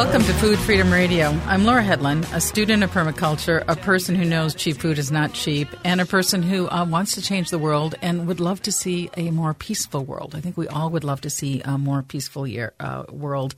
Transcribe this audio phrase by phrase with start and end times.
[0.00, 1.28] Welcome to Food Freedom Radio.
[1.44, 5.34] I'm Laura Hedlund, a student of permaculture, a person who knows cheap food is not
[5.34, 8.72] cheap, and a person who uh, wants to change the world and would love to
[8.72, 10.34] see a more peaceful world.
[10.34, 13.54] I think we all would love to see a more peaceful year, uh, world.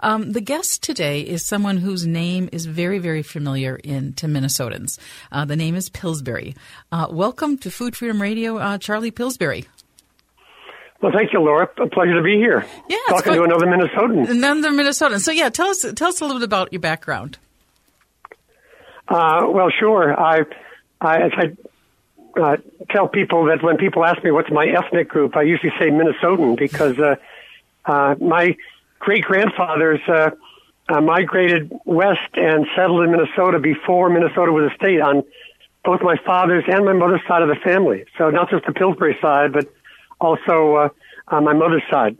[0.00, 4.98] Um, the guest today is someone whose name is very, very familiar in to Minnesotans.
[5.30, 6.56] Uh, the name is Pillsbury.
[6.90, 9.68] Uh, welcome to Food Freedom Radio, uh, Charlie Pillsbury.
[11.04, 11.68] Well, thank you, Laura.
[11.76, 12.64] A pleasure to be here.
[12.88, 14.26] Yeah, talking to another Minnesotan.
[14.26, 15.20] Another Minnesotan.
[15.20, 17.36] So, yeah, tell us tell us a little bit about your background.
[19.06, 20.18] Uh, well, sure.
[20.18, 20.44] I,
[21.02, 22.56] I as I uh,
[22.88, 26.56] tell people that when people ask me what's my ethnic group, I usually say Minnesotan
[26.56, 27.16] because uh,
[27.84, 28.56] uh, my
[28.98, 30.30] great grandfathers uh,
[30.88, 35.22] uh, migrated west and settled in Minnesota before Minnesota was a state on
[35.84, 38.06] both my father's and my mother's side of the family.
[38.16, 39.68] So not just the Pillsbury side, but
[40.24, 40.88] also uh,
[41.28, 42.16] on my mother's side.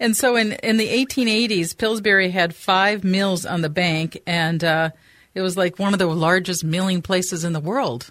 [0.00, 4.90] And so in, in the 1880s, Pillsbury had five mills on the bank, and uh,
[5.34, 8.10] it was like one of the largest milling places in the world.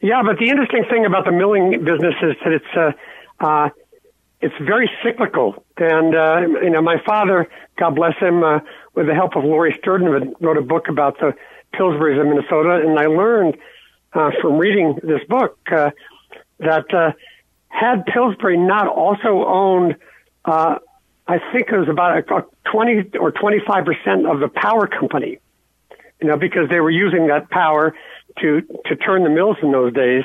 [0.00, 2.92] Yeah, but the interesting thing about the milling business is that it's uh,
[3.44, 3.70] uh,
[4.40, 5.64] it's very cyclical.
[5.78, 8.60] And uh, you know, my father, God bless him, uh,
[8.94, 11.32] with the help of Lori Sturdevant, wrote a book about the
[11.74, 13.56] Pillsburys of Minnesota, and I learned
[14.12, 15.90] uh, from reading this book uh,
[16.58, 17.12] that uh,
[17.68, 19.96] had Pillsbury not also owned,
[20.44, 20.78] uh,
[21.26, 25.38] I think it was about a, a 20 or 25 percent of the power company,
[26.20, 27.94] you know, because they were using that power
[28.40, 30.24] to to turn the mills in those days.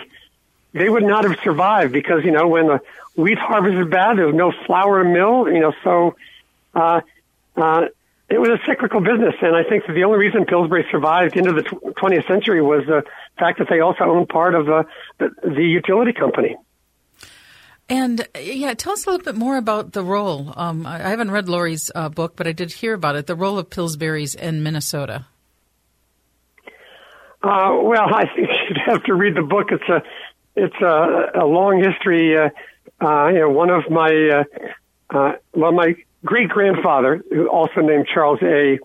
[0.73, 2.81] They would not have survived because you know when the
[3.15, 6.15] wheat harvest is bad, there's no flour to mill, you know, so.
[6.73, 7.01] Uh,
[7.57, 7.87] uh,
[8.29, 11.51] it was a cyclical business, and I think that the only reason Pillsbury survived into
[11.51, 13.03] the 20th century was the
[13.39, 14.83] fact that they also own part of uh,
[15.17, 16.55] the, the utility company.
[17.89, 20.53] And yeah, tell us a little bit more about the role.
[20.55, 23.25] Um, I haven't read Lori's uh, book, but I did hear about it.
[23.25, 25.25] The role of Pillsbury's in Minnesota.
[27.41, 29.69] Uh, well, I think you'd have to read the book.
[29.71, 30.03] It's a
[30.55, 32.37] it's a, a long history.
[32.37, 32.49] Uh,
[33.01, 34.09] uh, you know, one of my
[35.09, 38.77] uh, uh, well, my great grandfather, who also named Charles A,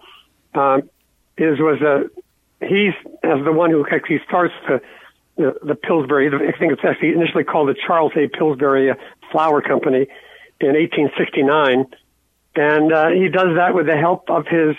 [0.59, 0.89] um,
[1.37, 2.05] is was a
[2.69, 4.81] he's as the one who actually starts the
[5.37, 6.29] the, the Pillsbury.
[6.29, 8.29] I think it's actually initially called the Charles A.
[8.29, 8.95] Pillsbury uh,
[9.33, 10.07] Flour Company
[10.61, 11.87] in 1869,
[12.55, 14.77] and uh, he does that with the help of his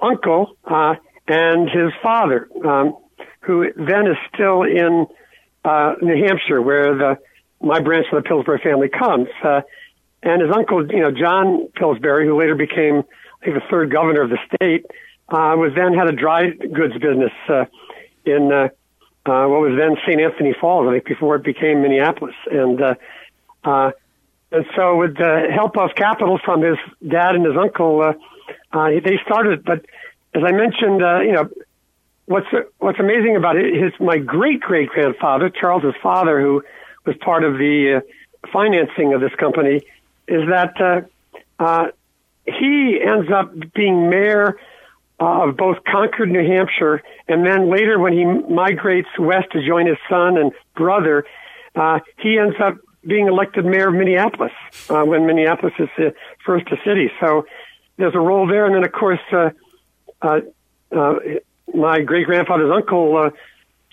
[0.00, 0.94] uncle uh,
[1.28, 2.96] and his father, um,
[3.40, 5.06] who then is still in
[5.64, 7.18] uh, New Hampshire, where the
[7.60, 9.28] my branch of the Pillsbury family comes.
[9.44, 9.60] Uh,
[10.22, 13.02] and his uncle, you know, John Pillsbury, who later became,
[13.40, 14.86] I think, the third governor of the state,
[15.32, 17.64] uh, was then had a dry goods business uh,
[18.24, 18.68] in uh,
[19.24, 20.20] uh, what was then St.
[20.20, 22.34] Anthony Falls, I think, before it became Minneapolis.
[22.50, 22.94] And uh,
[23.64, 23.92] uh,
[24.50, 26.76] and so, with the help of capital from his
[27.06, 28.12] dad and his uncle, uh,
[28.72, 29.64] uh, they started.
[29.64, 29.86] But
[30.34, 31.48] as I mentioned, uh, you know,
[32.26, 36.62] what's what's amazing about it, his my great great grandfather, Charles's father, who
[37.06, 39.82] was part of the uh, financing of this company
[40.28, 41.00] is that uh,
[41.58, 41.88] uh,
[42.44, 44.58] he ends up being mayor
[45.20, 49.86] uh, of both Concord, New Hampshire, and then later when he migrates west to join
[49.86, 51.24] his son and brother,
[51.74, 54.52] uh, he ends up being elected mayor of Minneapolis
[54.88, 56.14] uh, when Minneapolis is the
[56.44, 57.10] first a city.
[57.20, 57.46] So
[57.96, 59.50] there's a role there, and then of course uh,
[60.20, 60.40] uh,
[60.94, 61.14] uh,
[61.74, 63.30] my great grandfather's uncle uh,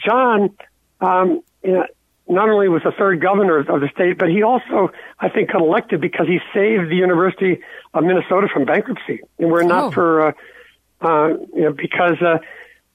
[0.06, 0.56] John.
[1.02, 1.86] Um, you know,
[2.30, 5.62] not only was the third governor of the state, but he also, I think, got
[5.62, 7.60] elected because he saved the University
[7.94, 9.22] of Minnesota from bankruptcy.
[9.40, 9.92] And we're not oh.
[9.92, 10.32] for, uh,
[11.02, 12.38] uh, you know, because uh,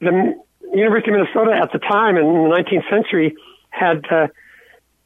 [0.01, 0.35] the
[0.73, 3.37] University of Minnesota at the time in the 19th century
[3.71, 4.29] had uh,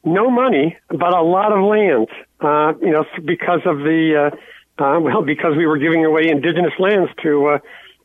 [0.04, 2.08] no money, but a lot of land,
[2.41, 4.31] uh, you know, because of the,
[4.78, 7.58] uh, uh, well, because we were giving away indigenous lands to, uh,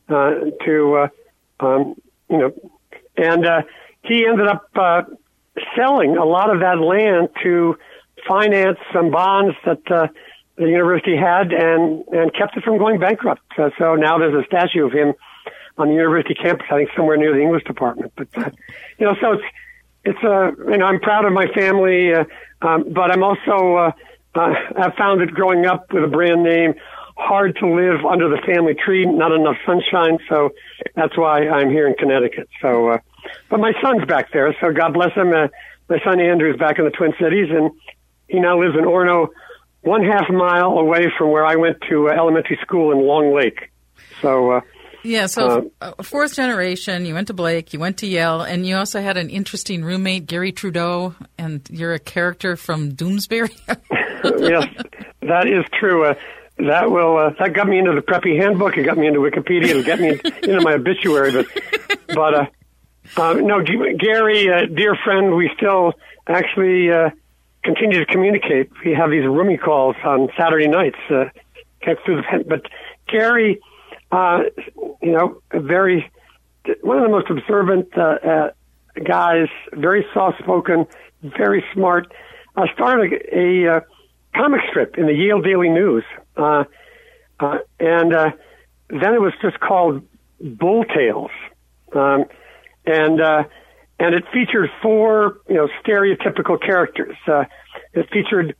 [0.08, 0.34] uh,
[0.64, 1.08] to, uh,
[1.64, 1.94] um,
[2.28, 2.52] you know,
[3.16, 3.62] and uh,
[4.02, 4.68] he ended up.
[4.74, 5.02] Uh,
[5.76, 7.76] selling a lot of that land to
[8.26, 10.08] finance some bonds that uh,
[10.56, 13.42] the university had and and kept it from going bankrupt.
[13.58, 15.14] Uh, so now there's a statue of him
[15.76, 18.12] on the university campus, I think somewhere near the English department.
[18.16, 18.50] But uh,
[18.98, 19.44] you know, so it's
[20.04, 22.24] it's a uh, you know I'm proud of my family, uh,
[22.62, 23.92] um, but I'm also uh,
[24.34, 26.74] uh, I've found it growing up with a brand name
[27.16, 30.18] hard to live under the family tree, not enough sunshine.
[30.28, 30.50] So
[30.96, 32.48] that's why I'm here in Connecticut.
[32.60, 32.90] So.
[32.90, 32.98] Uh,
[33.48, 35.32] but my son's back there, so God bless him.
[35.32, 35.48] Uh,
[35.88, 37.70] my son Andrew's back in the Twin Cities, and
[38.28, 39.28] he now lives in Orono,
[39.84, 43.70] one half mile away from where I went to uh, elementary school in Long Lake.
[44.20, 44.52] So.
[44.52, 44.60] Uh,
[45.04, 48.66] yeah, so uh, uh, fourth generation, you went to Blake, you went to Yale, and
[48.66, 53.54] you also had an interesting roommate, Garry Trudeau, and you're a character from Doonesbury.
[54.24, 54.66] yes,
[55.20, 56.06] that is true.
[56.06, 56.14] Uh,
[56.56, 58.78] that will uh, that got me into the preppy handbook.
[58.78, 59.74] It got me into Wikipedia.
[59.74, 61.32] It got me into my obituary.
[61.32, 61.46] But
[62.08, 62.46] but uh,
[63.16, 65.94] uh, no, Gary, uh, dear friend, we still
[66.26, 67.10] actually uh,
[67.64, 68.70] continue to communicate.
[68.84, 70.98] We have these roomie calls on Saturday nights.
[71.10, 71.24] Uh,
[72.04, 72.62] through the but
[73.08, 73.60] Garry,
[74.10, 74.40] uh,
[75.02, 76.10] you know, very
[76.80, 78.50] one of the most observant uh, uh,
[79.02, 80.86] guys, very soft spoken,
[81.22, 82.12] very smart.
[82.56, 83.80] I started a, a uh,
[84.34, 86.04] comic strip in the Yale Daily News,
[86.36, 86.64] uh,
[87.40, 88.30] uh, and uh,
[88.88, 90.02] then it was just called
[90.40, 91.30] Bull Tales,
[91.92, 92.24] um,
[92.86, 93.44] and uh,
[93.98, 97.16] and it featured four you know stereotypical characters.
[97.26, 97.44] Uh,
[97.92, 98.54] it featured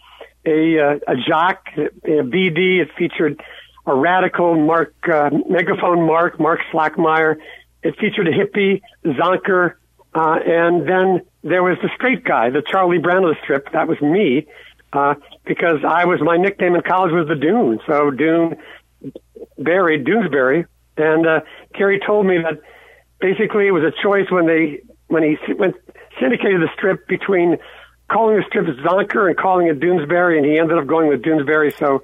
[0.47, 2.81] a uh, a jock, a BD.
[2.81, 3.43] It featured
[3.87, 7.37] a radical Mark uh, megaphone Mark Mark Slackmeyer.
[7.83, 9.75] It featured a hippie Zonker,
[10.15, 13.71] uh, and then there was the straight guy, the Charlie Brown of the strip.
[13.73, 14.47] That was me,
[14.93, 15.15] uh,
[15.45, 17.81] because I was my nickname in college was the Dune.
[17.87, 18.57] So Dune,
[19.59, 20.67] Barry, Doonesbury,
[20.97, 21.41] and uh,
[21.75, 22.61] Garry told me that
[23.21, 24.81] basically it was a choice when they
[25.14, 25.76] when he went
[26.20, 27.56] syndicated the strip between
[28.11, 31.76] calling the strip Zonker and calling it Doonesbury, and he ended up going with Doonesbury.
[31.78, 32.02] So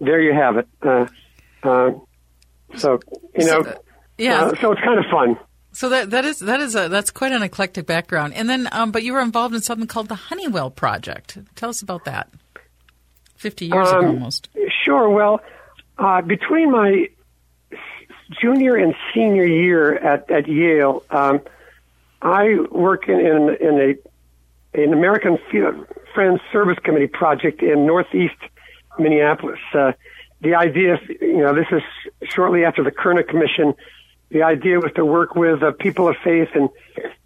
[0.00, 0.68] there you have it.
[0.82, 1.06] Uh,
[1.62, 1.92] uh,
[2.76, 3.00] so
[3.34, 3.82] you know, so,
[4.18, 4.42] yeah.
[4.42, 5.38] Uh, so it's kind of fun.
[5.72, 8.34] So that that is that is a that's quite an eclectic background.
[8.34, 11.38] And then, um, but you were involved in something called the Honeywell Project.
[11.54, 12.28] Tell us about that.
[13.36, 14.48] Fifty years um, ago, almost.
[14.84, 15.08] Sure.
[15.08, 15.40] Well,
[15.98, 17.08] uh, between my
[18.40, 21.40] junior and senior year at at Yale, um,
[22.22, 25.38] I work in in, in a an American
[26.14, 28.36] Friends Service Committee project in Northeast
[28.98, 29.58] Minneapolis.
[29.72, 29.92] Uh,
[30.40, 31.82] the idea, you know, this is
[32.30, 33.74] shortly after the Kerner Commission
[34.30, 36.68] the idea was to work with uh, people of faith in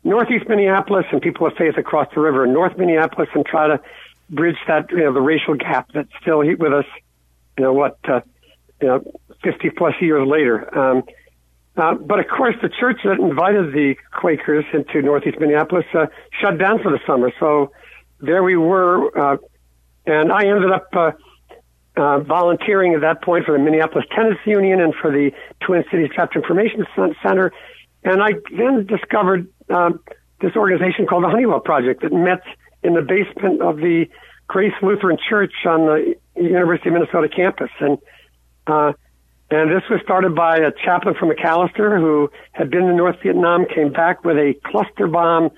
[0.04, 3.80] northeast Minneapolis and people of faith across the river in North Minneapolis and try to
[4.30, 6.84] bridge that, you know, the racial gap that's still with us,
[7.58, 8.20] you know, what, uh,
[8.80, 9.12] you know,
[9.42, 10.78] 50 plus years later.
[10.78, 11.02] Um,
[11.76, 16.06] uh, but of course, the church that invited the Quakers into Northeast Minneapolis uh,
[16.40, 17.32] shut down for the summer.
[17.40, 17.72] So
[18.20, 19.36] there we were, uh,
[20.06, 21.12] and I ended up uh,
[21.96, 26.10] uh, volunteering at that point for the Minneapolis Tenants Union and for the Twin Cities
[26.14, 26.84] Chapter Information
[27.22, 27.52] Center.
[28.04, 30.00] And I then discovered um,
[30.40, 32.42] this organization called the Honeywell Project that met
[32.82, 34.06] in the basement of the
[34.46, 37.70] Grace Lutheran Church on the University of Minnesota campus.
[37.80, 37.98] And
[38.66, 38.92] uh,
[39.52, 43.66] and this was started by a chaplain from Macalester who had been in North Vietnam,
[43.66, 45.50] came back with a cluster bomb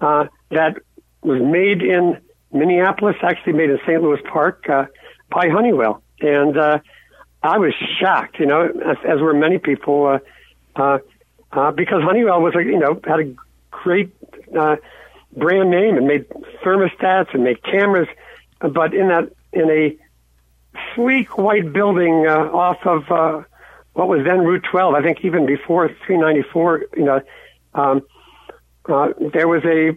[0.00, 0.76] uh, that
[1.22, 2.18] was made in
[2.52, 4.02] Minneapolis, actually made in St.
[4.02, 4.68] Louis Park.
[4.68, 4.86] Uh,
[5.30, 6.78] by Honeywell, and uh,
[7.42, 8.38] I was shocked.
[8.38, 10.18] You know, as, as were many people, uh,
[10.80, 10.98] uh,
[11.52, 13.34] uh, because Honeywell was you know had a
[13.70, 14.12] great
[14.58, 14.76] uh,
[15.36, 16.28] brand name and made
[16.64, 18.08] thermostats and made cameras,
[18.60, 19.96] but in that in a
[20.94, 23.42] sleek white building uh, off of uh,
[23.92, 27.20] what was then Route 12, I think even before 394, you know,
[27.74, 28.02] um,
[28.88, 29.96] uh, there was a,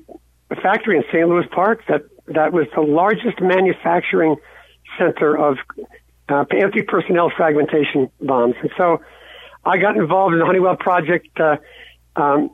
[0.61, 1.27] factory in St.
[1.27, 4.35] Louis Park that that was the largest manufacturing
[4.99, 5.57] center of
[6.29, 8.53] uh, anti-personnel fragmentation bombs.
[8.61, 9.01] And so
[9.65, 11.27] I got involved in the Honeywell project.
[11.39, 11.57] Uh,
[12.15, 12.51] um,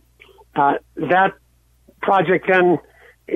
[0.55, 1.33] uh, that
[2.01, 2.79] project then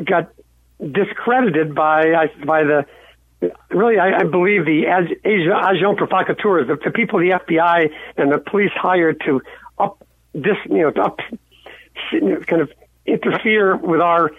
[0.05, 0.31] got
[0.79, 2.85] discredited by by the
[3.69, 4.85] really I, I believe the
[5.25, 9.41] agent provocateurs, the, the people the FBI and the police hired to
[9.77, 11.19] up this you know to up
[12.11, 12.71] kind of
[13.05, 14.31] interfere with our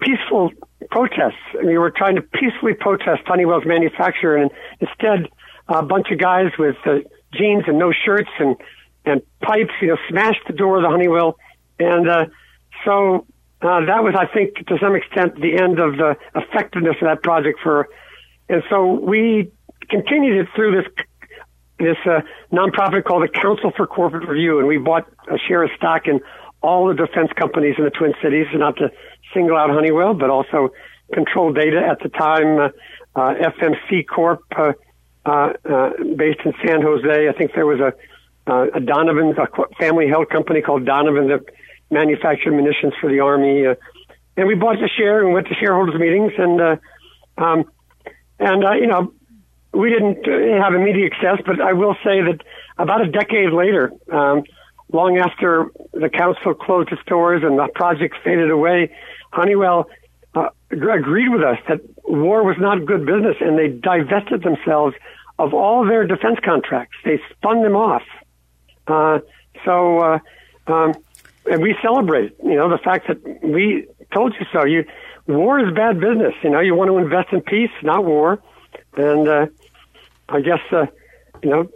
[0.00, 0.50] peaceful
[0.90, 1.34] protests.
[1.54, 5.28] I mean, We were trying to peacefully protest Honeywell's manufacture, and instead,
[5.68, 6.98] a bunch of guys with uh,
[7.32, 8.56] jeans and no shirts and
[9.04, 11.36] and pipes, you know, smashed the door of the Honeywell,
[11.78, 12.26] and uh,
[12.84, 13.26] so
[13.62, 17.22] uh, that was, I think, to some extent, the end of the effectiveness of that
[17.22, 17.60] project.
[17.62, 17.88] For
[18.50, 19.52] and so we
[19.88, 20.92] continued it through this
[21.78, 22.20] this uh,
[22.52, 26.20] nonprofit called the Council for Corporate Review, and we bought a share of stock in
[26.62, 28.90] all the defense companies in the Twin Cities, not to
[29.32, 30.74] single out Honeywell, but also
[31.14, 32.68] Control Data at the time, uh,
[33.16, 34.72] uh, FMC Corp, uh,
[35.24, 35.30] uh,
[35.64, 37.28] uh, based in San Jose.
[37.28, 37.92] I think there was a,
[38.74, 41.40] a Donovan, a family held company called Donovan that
[41.90, 43.64] manufactured munitions for the Army.
[44.36, 46.78] And we bought the share and went to shareholders meetings and,
[47.38, 47.64] um,
[48.40, 49.12] and, uh, you know,
[49.72, 52.40] we didn't uh, have immediate success, but I will say that
[52.78, 54.42] about a decade later, um,
[54.92, 58.90] long after the council closed its doors and the project faded away,
[59.32, 59.88] Honeywell
[60.34, 64.96] uh, agreed with us that war was not good business, and they divested themselves
[65.38, 66.96] of all their defense contracts.
[67.04, 68.02] They spun them off.
[68.86, 69.20] Uh,
[69.64, 70.18] so, uh,
[70.66, 70.94] um,
[71.50, 74.64] and we celebrate, you know, the fact that we told you so.
[74.64, 74.84] You,
[75.34, 76.34] war is bad business.
[76.42, 78.42] You know, you want to invest in peace, not war.
[78.96, 79.46] And uh,
[80.28, 80.86] I guess uh,
[81.42, 81.68] you know,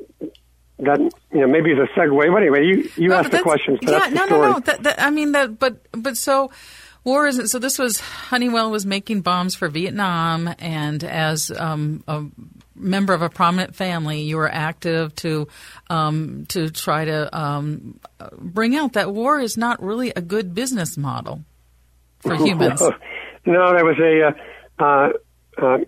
[0.79, 1.01] that
[1.33, 2.33] you know maybe the segue.
[2.33, 3.79] But anyway, you you no, asked the question.
[3.83, 4.61] So yeah, no, no, no, no.
[4.61, 6.51] That, that, I mean that, but but so
[7.05, 7.49] war isn't.
[7.49, 12.25] So this was Honeywell was making bombs for Vietnam, and as um, a
[12.75, 15.49] member of a prominent family, you were active to
[15.91, 18.01] um, to try to um,
[18.39, 21.45] bring out that war is not really a good business model
[22.21, 22.83] for humans.
[23.47, 24.35] No, there was a
[24.83, 25.13] uh, uh,
[25.63, 25.79] uh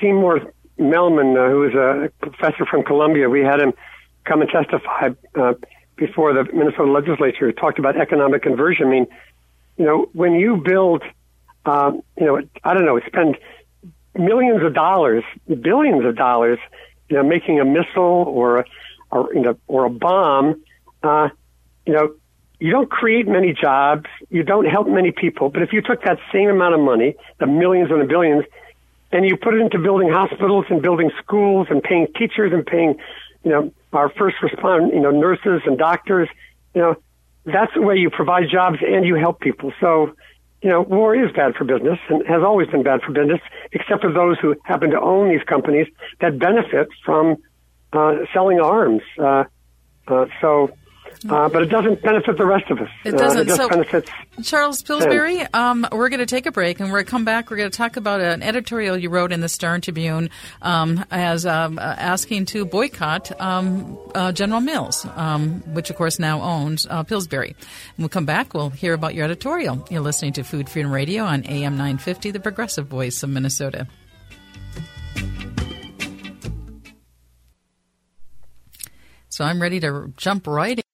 [0.00, 3.28] Seymour Melman, uh, who was a professor from Columbia.
[3.28, 3.72] We had him
[4.24, 5.54] come and testify uh,
[5.96, 7.50] before the Minnesota legislature.
[7.52, 8.86] Talked about economic conversion.
[8.86, 9.06] I mean,
[9.76, 11.02] you know, when you build,
[11.64, 13.36] um, you know, I don't know, spend
[14.14, 15.24] millions of dollars,
[15.60, 16.58] billions of dollars,
[17.08, 18.64] you know, making a missile or a,
[19.10, 20.62] or, you know, or a bomb,
[21.02, 21.28] uh,
[21.86, 22.14] you know,
[22.58, 26.18] you don't create many jobs, you don't help many people, but if you took that
[26.32, 28.44] same amount of money, the millions and the billions,
[29.12, 32.96] and you put it into building hospitals and building schools and paying teachers and paying,
[33.44, 36.28] you know, our first respond, you know, nurses and doctors,
[36.74, 36.96] you know,
[37.44, 39.72] that's the way you provide jobs and you help people.
[39.80, 40.14] So,
[40.62, 43.40] you know, war is bad for business and has always been bad for business,
[43.72, 45.86] except for those who happen to own these companies
[46.20, 47.36] that benefit from
[47.92, 49.02] uh, selling arms.
[49.18, 49.44] Uh,
[50.08, 50.70] uh, so,
[51.28, 52.88] uh, but it doesn't benefit the rest of us.
[53.04, 53.38] It doesn't.
[53.38, 54.06] Uh, it just
[54.36, 57.24] so, Charles Pillsbury, um, we're going to take a break, and we're going to come
[57.24, 57.50] back.
[57.50, 60.30] We're going to talk about an editorial you wrote in the Star Tribune
[60.62, 66.18] um, as um, uh, asking to boycott um, uh, General Mills, um, which of course
[66.18, 67.50] now owns uh, Pillsbury.
[67.50, 68.54] And we'll come back.
[68.54, 69.86] We'll hear about your editorial.
[69.90, 73.86] You're listening to Food Freedom Radio on AM 950, the progressive voice of Minnesota.
[79.36, 80.85] So I'm ready to jump right in.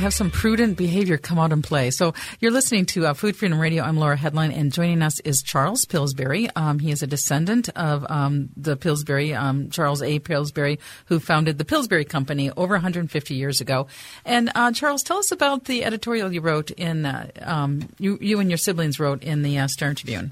[0.00, 1.90] Have some prudent behavior come out and play.
[1.90, 3.84] So you're listening to uh, Food Freedom Radio.
[3.84, 6.48] I'm Laura Hedlund, and joining us is Charles Pillsbury.
[6.56, 10.18] Um, he is a descendant of um, the Pillsbury, um, Charles A.
[10.18, 13.88] Pillsbury, who founded the Pillsbury Company over 150 years ago.
[14.24, 18.40] And uh, Charles, tell us about the editorial you wrote in, uh, um, you, you
[18.40, 20.30] and your siblings wrote in the uh, Star Tribune.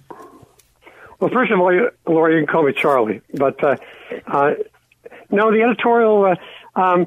[1.20, 3.76] Well, first of all, Laura, you can call me Charlie, but uh,
[4.28, 4.52] uh,
[5.30, 6.36] no, the editorial.
[6.74, 7.06] Um,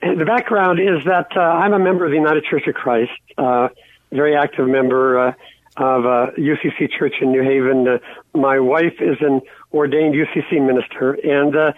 [0.00, 3.68] the background is that uh, I'm a member of the United Church of Christ, uh,
[4.12, 5.32] very active member uh,
[5.76, 7.86] of uh, UCC Church in New Haven.
[7.88, 7.98] Uh,
[8.34, 9.40] my wife is an
[9.72, 11.72] ordained UCC minister, and uh,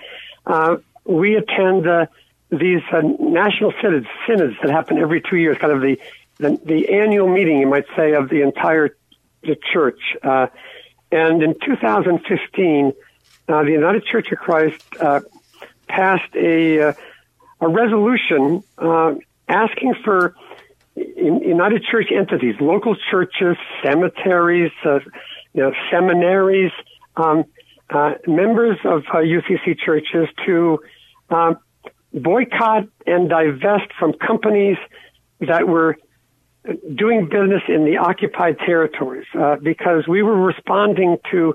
[0.47, 2.07] uh, we attend uh,
[2.51, 5.99] these uh, national synods, synods that happen every two years, kind of the,
[6.39, 8.97] the, the annual meeting, you might say, of the entire
[9.43, 10.01] the church.
[10.23, 10.49] Uh,
[11.13, 12.93] and in 2015,
[13.49, 15.21] uh, the United Church of Christ uh,
[15.89, 16.93] passed a uh,
[17.61, 19.15] a resolution uh,
[19.49, 20.35] asking for
[20.97, 25.00] United Church entities, local churches, cemeteries, uh,
[25.53, 26.73] you know, seminaries,
[27.17, 27.45] um,
[27.91, 30.79] uh, members of uh, UCC churches to
[31.31, 31.59] um,
[32.12, 34.77] boycott and divest from companies
[35.41, 35.97] that were
[36.95, 41.55] doing business in the occupied territories uh, because we were responding to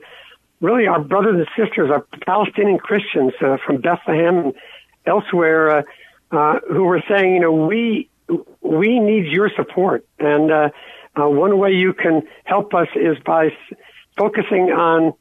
[0.62, 4.54] really our brothers and sisters, our Palestinian Christians uh, from Bethlehem
[5.06, 5.84] elsewhere uh,
[6.32, 8.10] uh, who were saying, you know, we
[8.62, 10.70] we need your support, and uh,
[11.16, 13.78] one way you can help us is by s-
[14.18, 15.14] focusing on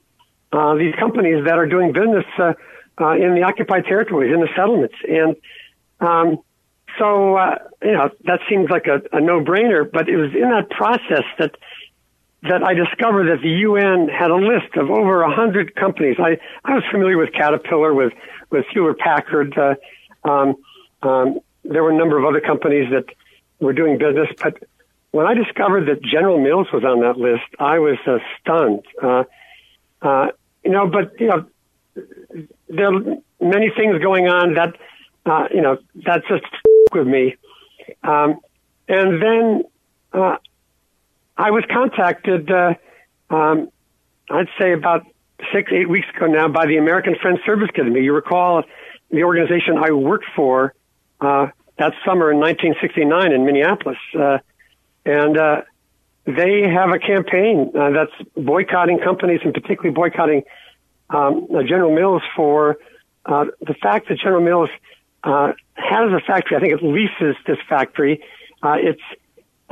[0.52, 5.36] uh, these companies that are doing business in the occupied territories, in the settlements, and
[6.00, 6.38] um,
[6.98, 9.90] so uh, you know that seems like a, a no-brainer.
[9.90, 11.56] But it was in that process that
[12.42, 16.16] that I discovered that the UN had a list of over a hundred companies.
[16.18, 18.12] I I was familiar with Caterpillar, with
[18.50, 19.56] with Hewlett Packard.
[19.56, 19.74] Uh,
[20.28, 20.56] um,
[21.02, 23.06] um, there were a number of other companies that
[23.60, 24.58] were doing business, but
[25.12, 28.84] when I discovered that General Mills was on that list, I was uh, stunned.
[29.00, 29.24] Uh,
[30.00, 30.28] uh,
[30.64, 31.46] you know, but you know,
[32.68, 34.74] there are many things going on that
[35.26, 36.44] uh, you know that just
[36.92, 37.36] with me.
[38.02, 38.40] Um,
[38.88, 39.64] and then
[40.12, 40.36] uh,
[41.36, 42.50] I was contacted.
[42.50, 42.74] Uh,
[43.30, 43.70] um,
[44.30, 45.06] I'd say about
[45.52, 48.02] six, eight weeks ago now by the American Friends Service Academy.
[48.02, 48.64] You recall
[49.10, 50.74] the organization I worked for
[51.20, 51.48] uh,
[51.78, 53.98] that summer in 1969 in Minneapolis.
[54.18, 54.38] Uh,
[55.04, 55.62] and uh,
[56.26, 60.42] they have a campaign uh, that's boycotting companies and particularly boycotting
[61.10, 62.78] um, General Mills for
[63.26, 64.70] uh, the fact that General Mills
[65.24, 68.22] uh, has a factory, I think it leases this factory.
[68.62, 69.02] Uh, it's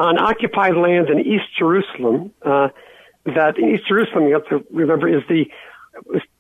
[0.00, 2.32] on occupied lands in East Jerusalem.
[2.44, 2.68] Uh,
[3.26, 5.44] that in East Jerusalem, you have to remember, is the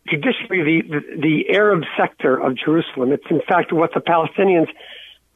[0.08, 3.12] traditionally the, the, the Arab sector of Jerusalem.
[3.12, 4.68] It's in fact what the Palestinians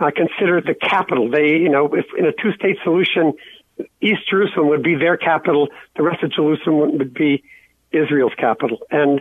[0.00, 1.30] uh, consider the capital.
[1.30, 3.34] They, you know, if in a two-state solution,
[4.00, 5.68] East Jerusalem would be their capital.
[5.96, 7.44] The rest of Jerusalem would be
[7.92, 8.78] Israel's capital.
[8.90, 9.20] And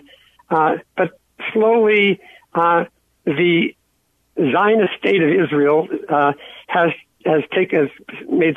[0.50, 1.20] uh, but
[1.52, 2.22] slowly,
[2.54, 2.86] uh,
[3.26, 3.76] the
[4.38, 6.34] Zionist state of Israel uh,
[6.68, 6.92] has
[7.26, 8.56] has taken has made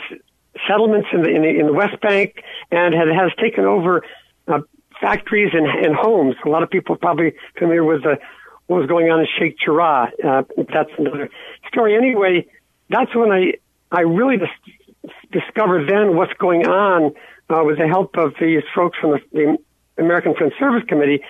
[0.69, 4.03] settlements in the, in the in the West Bank and has, has taken over
[4.49, 4.61] uh,
[5.01, 6.37] factories and, and homes.
[6.45, 8.19] A lot of people are probably familiar with the,
[8.67, 10.11] what was going on in Sheikh Jarrah.
[10.25, 11.29] Uh, that's another
[11.69, 11.97] story.
[11.97, 12.47] Anyway,
[12.89, 13.55] that's when I
[13.91, 17.13] I really dis- discovered then what's going on
[17.49, 21.23] uh, with the help of these folks from the, the American Friends Service Committee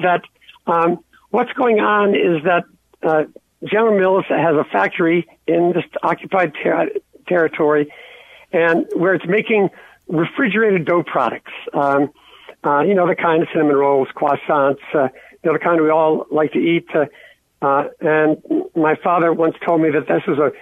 [0.00, 0.22] that
[0.66, 0.98] um,
[1.30, 2.64] what's going on is that
[3.02, 3.24] uh,
[3.64, 6.90] General Mills has a factory in this occupied ter-
[7.28, 7.92] territory,
[8.52, 9.70] and where it's making
[10.08, 11.52] refrigerated dough products.
[11.72, 12.10] Um,
[12.64, 15.08] uh, you know, the kind of cinnamon rolls, croissants, uh,
[15.42, 16.86] you know, the kind we all like to eat.
[16.94, 17.06] Uh,
[17.60, 18.42] uh, and
[18.76, 20.52] my father once told me that this is a,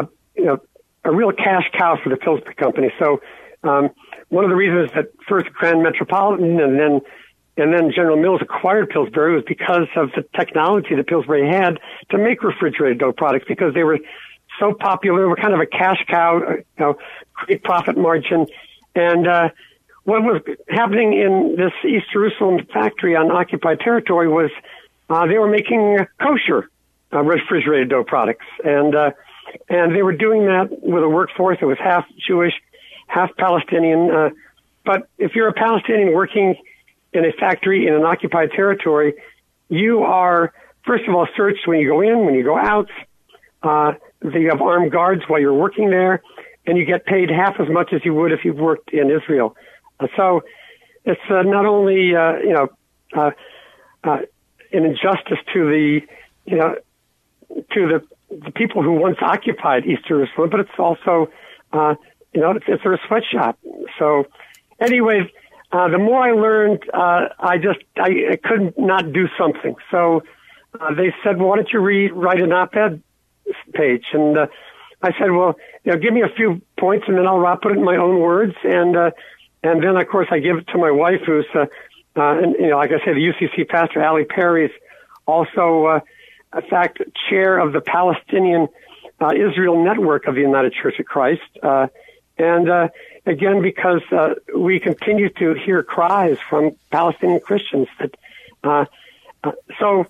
[0.00, 0.58] a, you know,
[1.04, 2.88] a real cash cow for the Pillsbury Company.
[2.98, 3.20] So,
[3.62, 3.90] um,
[4.28, 7.00] one of the reasons that first Grand Metropolitan and then
[7.56, 11.78] and then General Mills acquired Pillsbury was because of the technology that Pillsbury had
[12.10, 13.98] to make refrigerated dough products because they were
[14.58, 15.28] so popular.
[15.28, 16.98] Were kind of a cash cow, you know,
[17.34, 18.46] great profit margin.
[18.94, 19.48] And, uh,
[20.04, 24.50] what was happening in this East Jerusalem factory on occupied territory was,
[25.08, 26.68] uh, they were making kosher,
[27.12, 28.44] uh, refrigerated dough products.
[28.62, 29.10] And, uh,
[29.68, 32.52] and they were doing that with a workforce that was half Jewish,
[33.06, 34.10] half Palestinian.
[34.10, 34.30] Uh,
[34.84, 36.56] but if you're a Palestinian working
[37.12, 39.14] in a factory in an occupied territory,
[39.68, 40.52] you are,
[40.84, 42.90] first of all, searched when you go in, when you go out.
[43.62, 43.94] Uh,
[44.32, 46.22] have armed guards while you're working there,
[46.66, 49.56] and you get paid half as much as you would if you worked in Israel.
[50.00, 50.42] Uh, so
[51.04, 52.68] it's uh, not only, uh, you know,
[53.14, 53.30] uh,
[54.02, 54.18] uh,
[54.72, 56.00] an injustice to the,
[56.46, 56.74] you know,
[57.48, 61.30] to the, the people who once occupied East Jerusalem, but it's also,
[61.72, 61.94] uh,
[62.32, 63.58] you know, it's, it's a sweatshop.
[63.98, 64.26] So
[64.80, 65.30] anyway,
[65.70, 69.74] uh, the more I learned, I just I, I couldn't not do something.
[69.90, 70.22] So
[70.96, 73.02] they said, well, "Why don't you read write an op-ed
[73.72, 74.46] page?" And uh,
[75.02, 77.72] I said, "Well, you know, give me a few points, and then I'll wrap it
[77.72, 79.10] in my own words." And uh,
[79.62, 81.66] and then, of course, I give it to my wife, who's uh,
[82.16, 84.70] uh, and, you know, like I said, the UCC pastor, Allie Perry, is
[85.26, 86.00] also, uh,
[86.54, 88.68] in fact, chair of the Palestinian
[89.20, 91.42] uh, Israel Network of the United Church of Christ.
[91.62, 91.88] Uh,
[92.38, 92.88] and uh,
[93.26, 98.14] again, because uh, we continue to hear cries from Palestinian Christians that,
[98.62, 98.84] uh,
[99.42, 100.06] uh, so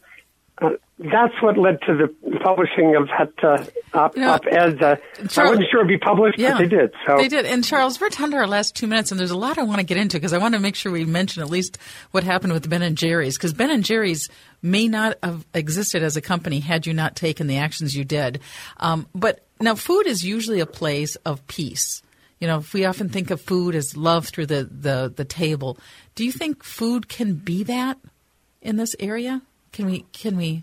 [0.99, 3.65] that's what led to the publishing of that uh,
[3.99, 4.81] op- you know, op-ed.
[4.81, 4.97] Uh,
[5.29, 6.95] Charles, I wasn't sure it'd be published, yeah, but they did.
[7.07, 7.47] So they did.
[7.47, 9.81] And Charles, we're down to our last two minutes, and there's a lot I want
[9.81, 11.79] to get into because I want to make sure we mention at least
[12.13, 14.29] what happened with Ben and Jerry's because Ben and Jerry's
[14.63, 18.41] may not have existed as a company had you not taken the actions you did.
[18.79, 22.03] Um, but now, food is usually a place of peace.
[22.41, 25.79] You know, if we often think of food as love through the, the, the table,
[26.15, 27.99] do you think food can be that
[28.61, 29.43] in this area?
[29.75, 30.63] Can we can we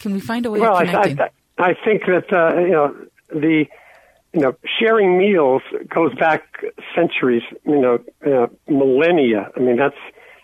[0.00, 1.20] can we find a way well, of connecting?
[1.20, 2.96] I, I, I think that uh, you know
[3.28, 3.66] the
[4.32, 6.42] you know sharing meals goes back
[6.96, 9.52] centuries, you know, uh, millennia.
[9.56, 9.96] I mean, that's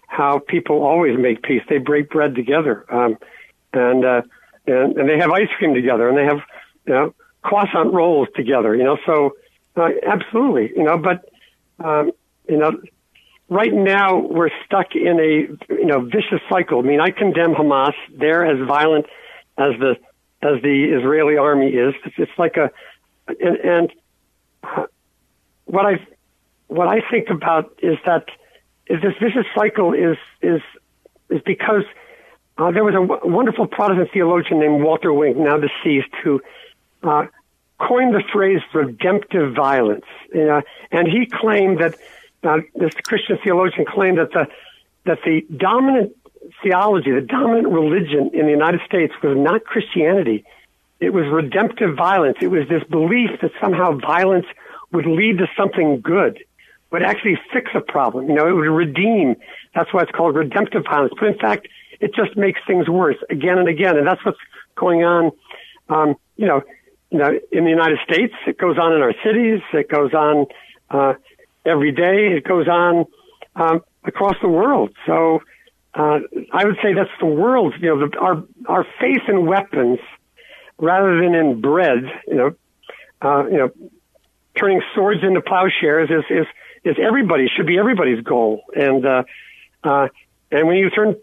[0.06, 1.62] how people always make peace.
[1.68, 3.18] They break bread together, um,
[3.72, 4.22] and uh,
[4.68, 6.42] and and they have ice cream together, and they have
[6.86, 8.76] you know croissant rolls together.
[8.76, 9.32] You know, so
[9.76, 11.28] uh, absolutely, you know, but
[11.84, 12.12] um,
[12.48, 12.80] you know,
[13.48, 16.80] right now we're stuck in a you know vicious cycle.
[16.80, 17.94] I mean, I condemn Hamas.
[18.16, 19.06] They're as violent
[19.58, 19.96] as the
[20.42, 21.94] as the Israeli army is.
[22.04, 22.70] It's, it's like a
[23.28, 23.92] and, and
[25.64, 26.06] what I
[26.68, 28.26] what I think about is that
[28.86, 30.60] is this vicious cycle is is
[31.30, 31.84] is because
[32.58, 36.40] uh, there was a w- wonderful Protestant theologian named Walter Wink, now deceased, who
[37.02, 37.26] uh,
[37.80, 40.04] coined the phrase redemptive violence.
[40.34, 41.96] Uh, and he claimed that,
[42.42, 44.46] uh, this Christian theologian claimed that the,
[45.04, 46.16] that the dominant
[46.62, 50.44] theology, the dominant religion in the United States was not Christianity.
[51.00, 52.38] It was redemptive violence.
[52.40, 54.46] It was this belief that somehow violence
[54.92, 56.44] would lead to something good,
[56.90, 58.28] would actually fix a problem.
[58.28, 59.36] You know, it would redeem.
[59.74, 61.14] That's why it's called redemptive violence.
[61.18, 61.68] But in fact,
[62.00, 63.96] it just makes things worse again and again.
[63.96, 64.38] And that's what's
[64.76, 65.32] going on.
[65.88, 66.62] Um, you know,
[67.10, 70.46] you know, in the United States, it goes on in our cities, it goes on
[70.90, 71.14] uh,
[71.64, 73.06] every day, it goes on
[73.56, 74.90] um, across the world.
[75.06, 75.40] So
[75.94, 76.20] uh,
[76.52, 79.98] I would say that's the world's, you know, the, our our faith in weapons
[80.78, 82.50] rather than in bread, you know,
[83.20, 83.70] uh, you know,
[84.58, 86.46] turning swords into plowshares is is
[86.84, 88.62] is everybody should be everybody's goal.
[88.74, 89.22] And uh,
[89.84, 90.08] uh,
[90.50, 91.16] and when you turn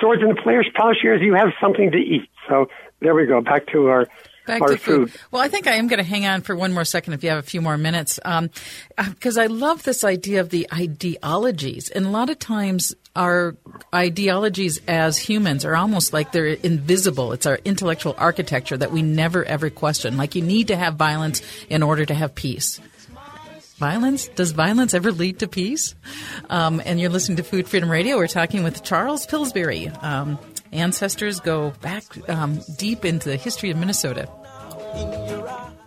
[0.00, 2.28] swords into plowshares, you have something to eat.
[2.48, 2.68] So
[3.00, 3.40] there we go.
[3.40, 4.08] Back to our
[4.50, 5.10] Back to food.
[5.10, 5.20] food.
[5.30, 7.30] Well, I think I am going to hang on for one more second if you
[7.30, 11.88] have a few more minutes, because um, uh, I love this idea of the ideologies.
[11.88, 13.56] And a lot of times, our
[13.94, 17.32] ideologies as humans are almost like they're invisible.
[17.32, 20.16] It's our intellectual architecture that we never ever question.
[20.16, 22.80] Like you need to have violence in order to have peace.
[23.78, 24.28] Violence?
[24.28, 25.94] Does violence ever lead to peace?
[26.50, 28.18] Um, and you're listening to Food Freedom Radio.
[28.18, 29.88] We're talking with Charles Pillsbury.
[29.88, 30.38] Um,
[30.70, 34.28] ancestors go back um, deep into the history of Minnesota
[34.94, 35.79] in your eyes.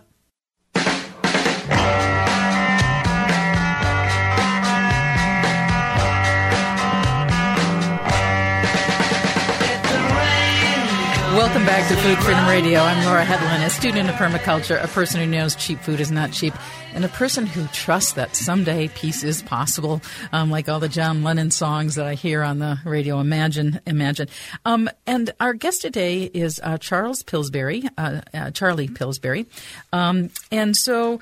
[11.54, 12.80] Welcome back to Food Freedom Radio.
[12.80, 16.32] I'm Laura Hedlund, a student of permaculture, a person who knows cheap food is not
[16.32, 16.52] cheap,
[16.94, 21.22] and a person who trusts that someday peace is possible, um, like all the John
[21.22, 23.20] Lennon songs that I hear on the radio.
[23.20, 24.30] Imagine, imagine.
[24.64, 29.46] Um, and our guest today is uh, Charles Pillsbury, uh, uh, Charlie Pillsbury.
[29.92, 31.20] Um, and so,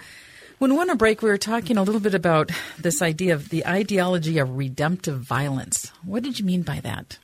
[0.61, 3.51] when we went on break, we were talking a little bit about this idea of
[3.51, 5.93] the ideology of redemptive violence.
[6.03, 7.19] What did you mean by that?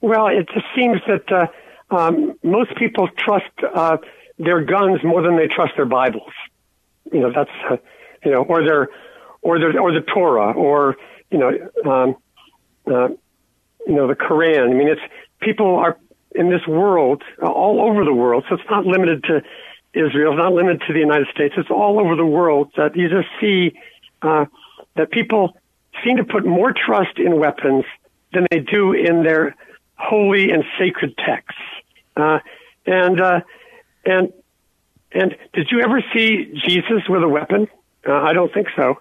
[0.00, 3.98] Well, it just seems that uh, um, most people trust uh,
[4.38, 6.32] their guns more than they trust their Bibles.
[7.12, 7.76] You know, that's uh,
[8.24, 8.88] you know, or their
[9.42, 10.96] or their or the Torah, or
[11.30, 11.50] you know,
[11.90, 12.16] um,
[12.86, 13.08] uh,
[13.86, 14.70] you know, the Koran.
[14.70, 15.00] I mean, it's
[15.40, 15.96] people are
[16.34, 18.44] in this world, uh, all over the world.
[18.48, 19.42] So it's not limited to
[19.94, 20.32] Israel.
[20.32, 21.54] It's not limited to the United States.
[21.56, 23.72] It's all over the world that you just see
[24.22, 24.44] uh,
[24.96, 25.56] that people
[26.04, 27.84] seem to put more trust in weapons
[28.32, 29.54] than they do in their
[29.96, 31.60] holy and sacred texts.
[32.16, 32.38] Uh,
[32.86, 33.40] and uh,
[34.04, 34.32] and
[35.12, 37.68] and did you ever see Jesus with a weapon?
[38.06, 38.96] Uh, I don't think so.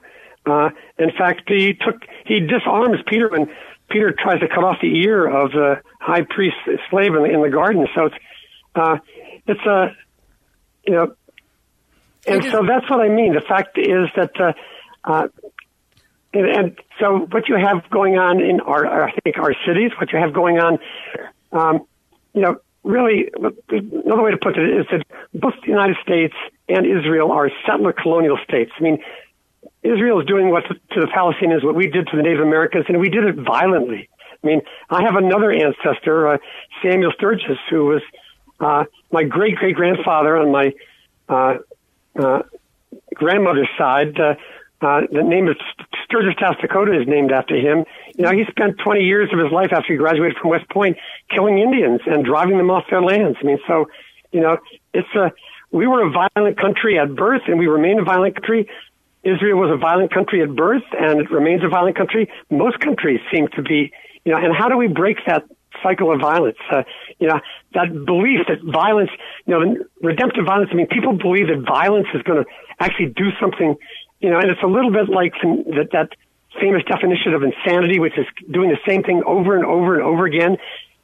[0.45, 3.47] Uh, in fact, he took he disarms Peter when
[3.89, 7.41] Peter tries to cut off the ear of the high priest's slave in the, in
[7.41, 7.87] the garden.
[7.95, 8.15] So it's
[8.75, 8.97] uh,
[9.47, 9.87] it's a uh,
[10.85, 11.15] you know,
[12.27, 13.33] and so that's what I mean.
[13.33, 14.53] The fact is that uh,
[15.03, 15.27] uh,
[16.35, 20.11] and, and so what you have going on in our, I think, our cities, what
[20.11, 20.77] you have going on,
[21.51, 21.85] um,
[22.33, 23.31] you know, really,
[23.69, 26.35] another way to put it is that both the United States
[26.69, 28.71] and Israel are settler colonial states.
[28.77, 28.99] I mean,
[29.83, 32.99] Israel is doing what to the Palestinians what we did to the Native Americans, and
[32.99, 34.09] we did it violently.
[34.43, 36.37] I mean, I have another ancestor, uh,
[36.83, 38.01] Samuel Sturgis, who was
[38.59, 40.73] uh, my great great grandfather on my
[41.29, 41.57] uh,
[42.19, 42.43] uh,
[43.13, 44.19] grandmother's side.
[44.19, 44.35] Uh,
[44.81, 45.57] uh, the name of
[46.05, 47.85] Sturgis, South Dakota is named after him.
[48.15, 50.97] You know, he spent 20 years of his life after he graduated from West Point
[51.29, 53.37] killing Indians and driving them off their lands.
[53.41, 53.85] I mean, so,
[54.31, 54.57] you know,
[54.93, 55.31] it's a,
[55.71, 58.69] we were a violent country at birth and we remain a violent country.
[59.23, 62.29] Israel was a violent country at birth and it remains a violent country.
[62.51, 63.91] Most countries seem to be,
[64.23, 65.43] you know, and how do we break that
[65.81, 66.57] cycle of violence?
[66.71, 66.83] Uh,
[67.19, 67.39] you know,
[67.73, 69.09] that belief that violence,
[69.45, 73.31] you know, redemptive violence, I mean, people believe that violence is going to actually do
[73.39, 73.75] something
[74.19, 76.09] you know, and it's a little bit like some, that, that
[76.59, 80.25] famous definition of insanity, which is doing the same thing over and over and over
[80.25, 80.57] again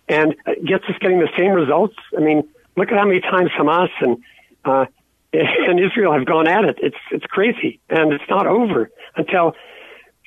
[0.07, 1.95] and gets us getting the same results.
[2.17, 4.17] I mean, look at how many times Hamas and,
[4.65, 4.85] uh,
[5.33, 6.77] and Israel have gone at it.
[6.81, 9.55] It's, it's crazy and it's not over until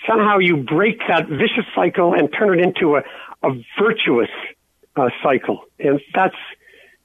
[0.06, 3.02] somehow you break that vicious cycle and turn it into a,
[3.42, 4.30] a virtuous
[4.96, 5.64] uh, cycle.
[5.78, 6.36] And that's,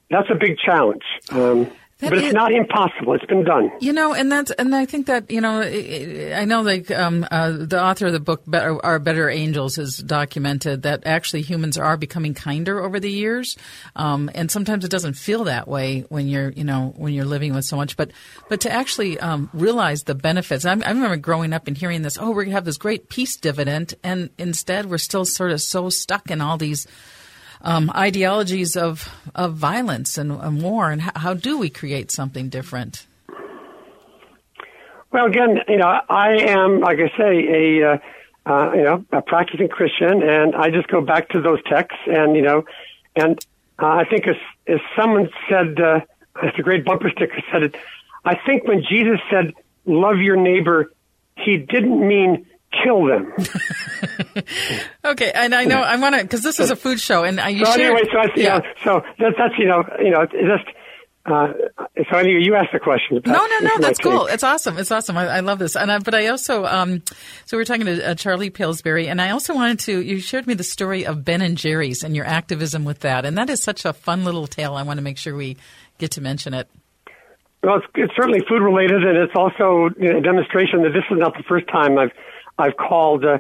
[0.09, 1.03] that's a big challenge.
[1.31, 3.13] Um, that but it's is, not impossible.
[3.13, 3.71] It's been done.
[3.81, 7.51] You know, and that's and I think that you know, I know like um, uh,
[7.51, 11.97] the author of the book Better, "Our Better Angels" has documented that actually humans are
[11.97, 13.57] becoming kinder over the years,
[13.97, 17.53] um, and sometimes it doesn't feel that way when you're you know when you're living
[17.53, 17.97] with so much.
[17.97, 18.11] But
[18.47, 22.17] but to actually um, realize the benefits, I, I remember growing up and hearing this.
[22.17, 25.89] Oh, we're gonna have this great peace dividend, and instead we're still sort of so
[25.89, 26.87] stuck in all these
[27.61, 32.49] um, ideologies of of violence and, and war, and how, how, do we create something
[32.49, 33.05] different?
[35.11, 37.97] Well, again, you know, I am, like I say, a uh,
[38.45, 42.35] uh, you know a practicing Christian, and I just go back to those texts, and
[42.35, 42.63] you know,
[43.15, 43.39] and
[43.81, 44.35] uh, I think as
[44.67, 46.01] as someone said, uh,
[46.41, 47.75] as a great bumper sticker said it,
[48.23, 49.53] I think when Jesus said,
[49.85, 50.93] "Love your neighbor,"
[51.35, 53.33] he didn't mean kill them.
[55.05, 57.57] okay, and I know I want to because this is a food show, and I.
[57.63, 58.57] so anyway, so I, yeah.
[58.57, 60.69] Know, so that, that's you know you know just
[61.25, 61.53] uh,
[62.09, 63.21] so anyway, you asked the question.
[63.25, 63.71] No, no, no.
[63.79, 64.25] That's cool.
[64.25, 64.77] It's awesome.
[64.77, 65.17] It's awesome.
[65.17, 65.75] I, I love this.
[65.75, 67.03] And I, but I also, um,
[67.45, 70.01] so we are talking to uh, Charlie Pillsbury, and I also wanted to.
[70.01, 73.37] You shared me the story of Ben and Jerry's and your activism with that, and
[73.37, 74.73] that is such a fun little tale.
[74.73, 75.57] I want to make sure we
[75.97, 76.67] get to mention it.
[77.61, 81.35] Well, it's, it's certainly food related, and it's also a demonstration that this is not
[81.35, 82.11] the first time I've
[82.59, 83.39] I've called uh,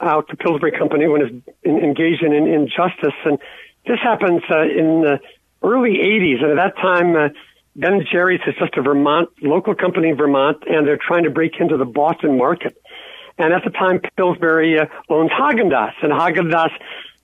[0.00, 3.38] out the Pillsbury Company when it's in, engaged in, in injustice, and
[3.86, 5.20] this happens uh, in the
[5.62, 7.16] early '80s, and at that time.
[7.16, 7.28] Uh,
[7.78, 11.60] Ben Jerry's is just a Vermont local company in Vermont, and they're trying to break
[11.60, 12.74] into the Boston market.
[13.38, 16.72] And at the time, Pillsbury uh, owned Haagen-Dazs, and Haagen-Dazs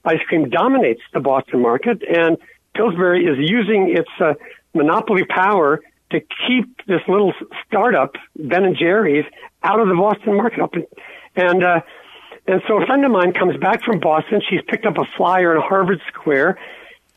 [0.04, 2.02] ice cream dominates the Boston market.
[2.02, 2.36] And
[2.74, 4.34] Pillsbury is using its uh,
[4.74, 7.32] monopoly power to keep this little
[7.66, 9.24] startup, Ben and Jerry's,
[9.62, 10.60] out of the Boston market.
[10.60, 10.74] Up
[11.36, 11.80] and uh,
[12.46, 14.42] and so a friend of mine comes back from Boston.
[14.48, 16.58] She's picked up a flyer in Harvard Square,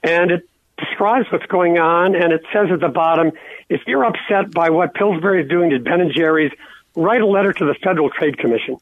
[0.04, 3.32] and it describes what's going on, and it says at the bottom,
[3.70, 6.52] if you're upset by what Pillsbury is doing to Ben and Jerry's,
[6.96, 8.78] write a letter to the Federal Trade Commission.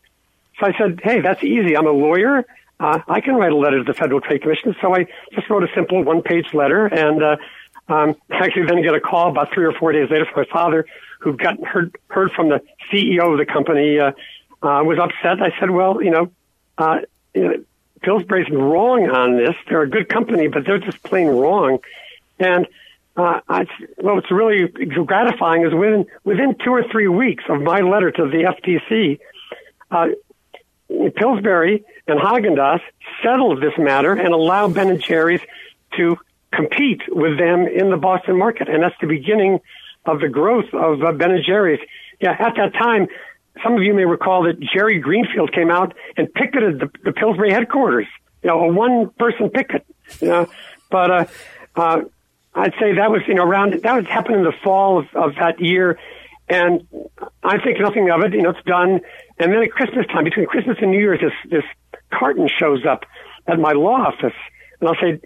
[0.60, 1.78] So I said, hey, that's easy.
[1.78, 2.46] I'm a lawyer.
[2.80, 4.76] Uh, I can write a letter to the Federal Trade Commission.
[4.82, 7.38] So I just wrote a simple one-page letter, and uh,
[7.88, 10.86] um, actually then get a call about three or four days later from my father,
[11.20, 14.12] who got heard heard from the CEO of the company, uh,
[14.64, 15.42] uh, was upset.
[15.42, 16.32] I said, well, you know,
[16.78, 17.00] uh,
[17.34, 17.64] you know
[18.02, 19.56] Pillsbury's wrong on this.
[19.68, 21.80] They're a good company, but they're just plain wrong.
[22.40, 22.68] And
[23.16, 23.66] uh, I,
[23.98, 28.26] well, what's really gratifying is within within two or three weeks of my letter to
[28.26, 29.20] the FTC,
[29.92, 30.08] uh,
[31.16, 32.82] Pillsbury and Haagen-Dazs
[33.22, 35.42] settled this matter and allowed Ben and Jerry's
[35.98, 36.18] to
[36.52, 39.60] compete with them in the Boston market, and that's the beginning
[40.06, 41.80] of the growth of uh, Ben and Jerry's.
[42.20, 43.08] Yeah, at that time,
[43.62, 47.52] some of you may recall that Jerry Greenfield came out and picketed the, the Pillsbury
[47.52, 48.08] headquarters.
[48.42, 49.86] You know, a one-person picket.
[50.20, 50.50] You know,
[50.90, 51.26] but uh,
[51.76, 52.02] uh,
[52.56, 55.36] I'd say that was you know around that was happened in the fall of, of
[55.36, 55.98] that year,
[56.50, 56.88] and
[57.44, 58.34] I think nothing of it.
[58.34, 59.02] You know, it's done.
[59.40, 61.64] And then at Christmas time, between Christmas and New Year's, this this
[62.12, 63.06] carton shows up
[63.48, 64.38] at my law office,
[64.80, 65.20] and I'll say,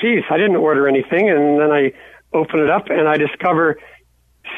[0.00, 1.92] "Geez, I didn't order anything." And then I
[2.32, 3.78] open it up, and I discover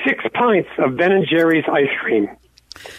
[0.06, 2.28] six pints of Ben and Jerry's ice cream.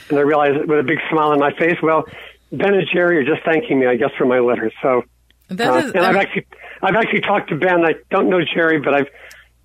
[0.10, 2.06] And I realized with a big smile on my face, well,
[2.52, 4.72] Ben and Jerry are just thanking me, I guess, for my letter.
[4.82, 5.04] So,
[5.50, 6.46] uh, is, and I've actually,
[6.82, 7.86] I've actually talked to Ben.
[7.86, 9.08] I don't know Jerry, but I've,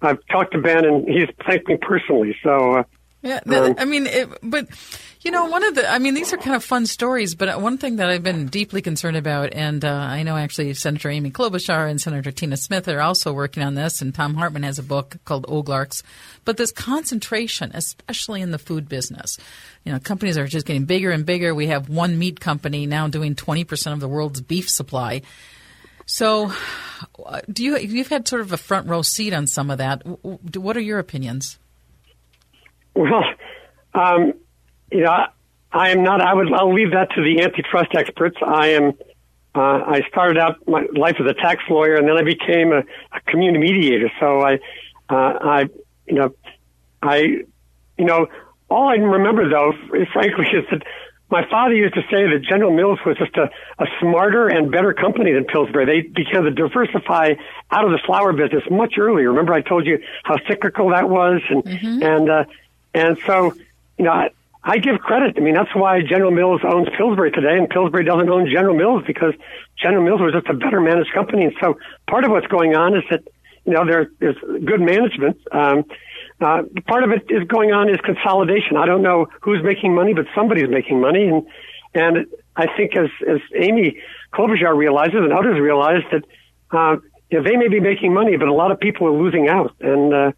[0.01, 2.37] I've talked to Ben, and he's thanked me personally.
[2.43, 2.83] So, uh,
[3.23, 4.69] yeah, that, um, I mean, it, but
[5.23, 7.79] you know, one of the, I mean, these are kind of fun stories, but one
[7.79, 11.89] thing that I've been deeply concerned about, and uh, I know actually Senator Amy Klobuchar
[11.89, 15.17] and Senator Tina Smith are also working on this, and Thom Hartmann has a book
[15.25, 16.03] called Oglarks,
[16.45, 19.39] but this concentration, especially in the food business.
[19.85, 21.55] You know, companies are just getting bigger and bigger.
[21.55, 25.23] We have one meat company now doing 20% of the world's beef supply.
[26.05, 26.53] So,
[27.51, 30.03] do you, you've had sort of a front row seat on some of that.
[30.05, 31.59] What are your opinions?
[32.95, 33.23] Well,
[33.95, 34.35] um,
[34.93, 35.27] you know,
[35.73, 36.21] I am not.
[36.21, 36.53] I would.
[36.53, 38.37] I'll leave that to the antitrust experts.
[38.45, 38.93] I am.
[39.55, 42.79] Uh, I started out my life as a tax lawyer, and then I became a,
[42.79, 44.11] a community mediator.
[44.19, 44.55] So I,
[45.11, 45.69] uh, I,
[46.07, 46.35] you know,
[47.03, 47.17] I,
[47.99, 48.29] you know,
[48.71, 49.73] all I remember though,
[50.13, 50.83] frankly, is that
[51.31, 54.93] my father used to say that General Mills was just a, a smarter and better
[54.93, 55.87] company than Pillsbury.
[55.87, 57.35] They began to diversify
[57.71, 59.31] out of the flour business much earlier.
[59.31, 62.03] Remember, I told you how cyclical that was, and mm-hmm.
[62.03, 62.45] and uh,
[62.95, 63.55] and so,
[63.99, 64.29] you know,
[64.65, 65.35] I, give credit.
[65.37, 69.03] I mean, that's why General Mills owns Pillsbury today, and Pillsbury doesn't own General Mills
[69.07, 69.35] because
[69.77, 71.45] General Mills was just a better managed company.
[71.45, 73.23] And so, part of what's going on is that
[73.65, 75.39] you know there, there's good management.
[75.51, 75.85] Um,
[76.41, 78.77] uh, part of it is going on is consolidation.
[78.77, 81.47] I don't know who's making money, but somebody's making money, and
[81.95, 83.99] and I think as as Amy
[84.33, 86.25] Klobuchar realizes and others realize that
[86.71, 86.97] uh,
[87.31, 89.75] you know, they may be making money, but a lot of people are losing out,
[89.81, 90.33] and uh,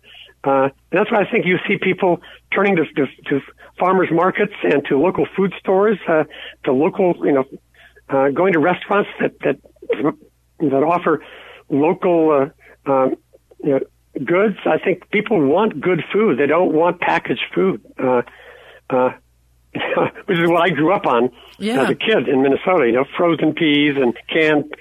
[0.45, 2.21] uh, and that's why I think you see people
[2.53, 3.41] turning to, to, to
[3.79, 6.25] farmers markets and to local food stores, uh,
[6.65, 7.45] to local, you know,
[8.09, 9.59] uh, going to restaurants that that
[10.61, 11.25] that offer
[11.69, 12.51] local
[12.87, 13.17] uh, um,
[13.63, 13.81] you know,
[14.25, 14.57] goods.
[14.67, 16.39] I think people want good food.
[16.39, 17.85] They don't want packaged food.
[17.99, 18.23] Uh,
[18.91, 19.11] uh,
[20.27, 21.83] which is what I grew up on yeah.
[21.83, 22.87] as a kid in Minnesota.
[22.87, 24.73] You know, frozen peas and canned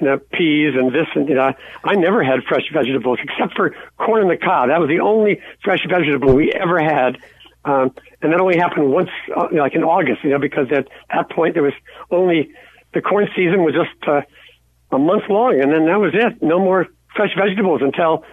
[0.00, 1.52] you know, peas and this and you know,
[1.84, 4.68] I never had fresh vegetables except for corn on the cob.
[4.68, 7.18] That was the only fresh vegetable we ever had.
[7.64, 11.30] Um, and that only happened once, uh, like in August, you know, because at that
[11.30, 11.74] point there was
[12.10, 12.52] only
[12.94, 14.22] the corn season was just uh,
[14.90, 16.42] a month long, and then that was it.
[16.42, 18.24] No more fresh vegetables until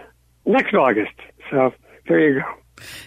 [0.44, 1.14] next August.
[1.50, 1.72] So
[2.06, 2.46] there you go.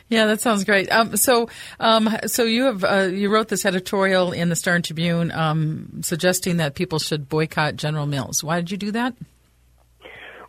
[0.07, 0.91] Yeah, that sounds great.
[0.91, 4.83] Um, so, um, so you have uh, you wrote this editorial in the Star and
[4.83, 8.43] Tribune um, suggesting that people should boycott General Mills.
[8.43, 9.15] Why did you do that?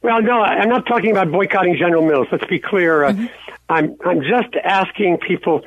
[0.02, 2.26] Well, no, I'm not talking about boycotting General Mills.
[2.30, 3.04] Let's be clear.
[3.04, 3.26] Uh, mm-hmm.
[3.70, 5.62] I'm I'm just asking people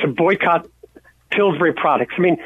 [0.00, 0.68] to boycott
[1.30, 2.14] Pillsbury products.
[2.16, 2.38] I mean,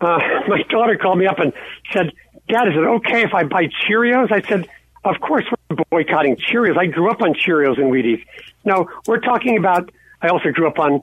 [0.00, 0.18] uh,
[0.48, 1.52] my daughter called me up and
[1.92, 2.12] said,
[2.48, 4.68] "Dad, is it okay if I buy Cheerios?" I said,
[5.04, 6.78] "Of course we're boycotting Cheerios.
[6.78, 8.24] I grew up on Cheerios and Wheaties.
[8.64, 9.90] Now, we're talking about.
[10.22, 11.02] I also grew up on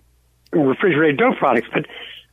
[0.52, 1.86] refrigerated dough products, but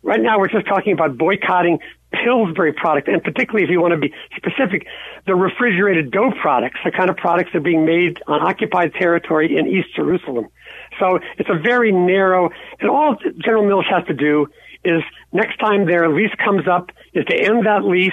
[0.03, 1.79] right now we're just talking about boycotting
[2.23, 4.87] Pillsbury product, and particularly if you want to be specific,
[5.27, 9.57] the refrigerated dough products, the kind of products that are being made on occupied territory
[9.57, 10.49] in East Jerusalem.
[11.01, 12.51] So it's a very narrow,
[12.81, 14.47] and all General Mills has to do
[14.85, 18.13] is next time their lease comes up is to end that lease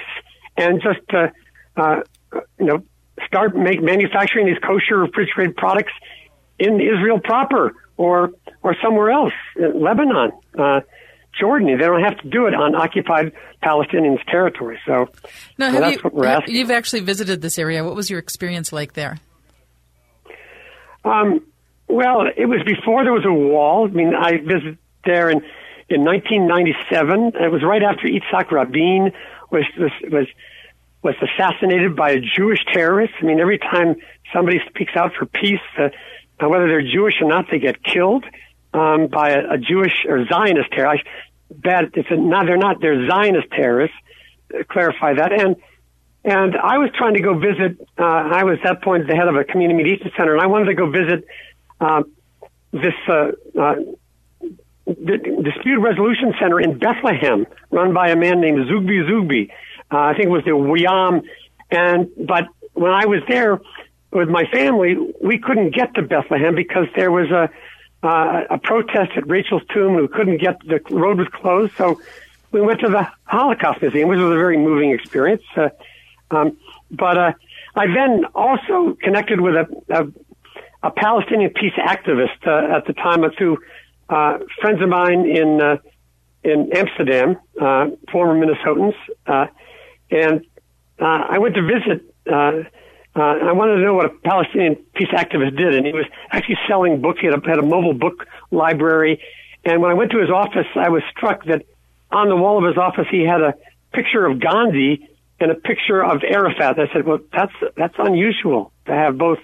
[0.58, 1.32] and just to,
[1.76, 2.02] uh,
[2.60, 2.84] you know,
[3.28, 5.94] start make manufacturing these kosher refrigerated products
[6.58, 8.32] in Israel proper or
[8.64, 10.32] or somewhere else, Lebanon.
[10.58, 10.82] Uh,
[11.40, 11.68] Jordan.
[11.68, 13.32] They don't have to do it on occupied
[13.64, 14.80] Palestinians' territory.
[14.86, 15.10] So,
[15.58, 16.56] no, so that's you, what we're asking.
[16.56, 17.84] You've actually visited this area.
[17.84, 19.18] What was your experience like there?
[21.04, 21.46] Um,
[21.88, 23.88] well, it was before there was a wall.
[23.88, 25.42] I mean, I visited there in
[25.90, 27.34] in 1997.
[27.36, 29.12] It was right after Yitzhak Rabin
[29.52, 30.28] was was was,
[31.04, 33.14] was assassinated by a Jewish terrorist.
[33.22, 33.96] I mean, every time
[34.34, 35.90] somebody speaks out for peace, uh,
[36.40, 38.26] whether they're Jewish or not, they get killed
[38.74, 41.04] um, by a, a Jewish or Zionist terrorist.
[41.50, 41.92] Bad.
[41.96, 42.16] It's a.
[42.16, 42.82] They're not.
[42.82, 43.98] They're Zionist terrorists.
[44.54, 45.34] Uh, clarify that.
[45.34, 45.56] And
[46.24, 47.80] and I was trying to go visit.
[47.98, 50.48] Uh, I was at that point the head of a community mediation center, and I
[50.48, 51.26] wanted to go visit
[52.72, 53.76] this uh, uh,
[54.86, 59.52] dispute resolution center in Bethlehem, run by a man named Zoughbi Zoughbi.
[59.92, 61.24] Uh, I think it was the Wi'am.
[61.70, 63.60] And but when I was there
[64.12, 67.50] with my family, we couldn't get to Bethlehem because there was a
[68.04, 71.74] uh, a protest at Rachel's tomb we couldn't get the road was closed.
[71.78, 72.02] So
[72.52, 75.44] we went to the Holocaust Museum, which was a very moving experience.
[75.56, 75.70] Uh,
[76.32, 76.58] um,
[76.90, 77.34] but uh,
[77.76, 83.24] I then also connected with a, a, a Palestinian peace activist uh, at the time
[83.38, 83.60] through
[84.10, 85.78] uh, friends of mine in uh,
[86.44, 88.96] in Amsterdam, uh, former Minnesotans,
[89.28, 89.46] uh,
[90.10, 90.44] and
[91.00, 92.14] uh, I went to visit.
[92.30, 92.64] Uh,
[93.16, 96.58] uh, I wanted to know what a Palestinian peace activist did, and he was actually
[96.68, 97.20] selling books.
[97.20, 99.22] He had a, had a mobile book library,
[99.66, 101.66] and when I went to his office, I was struck that
[102.12, 103.54] on the wall of his office he had a
[103.94, 105.08] picture of Gandhi
[105.40, 106.80] and a picture of Arafat.
[106.80, 109.40] I said, "Well, that's that's unusual to have both."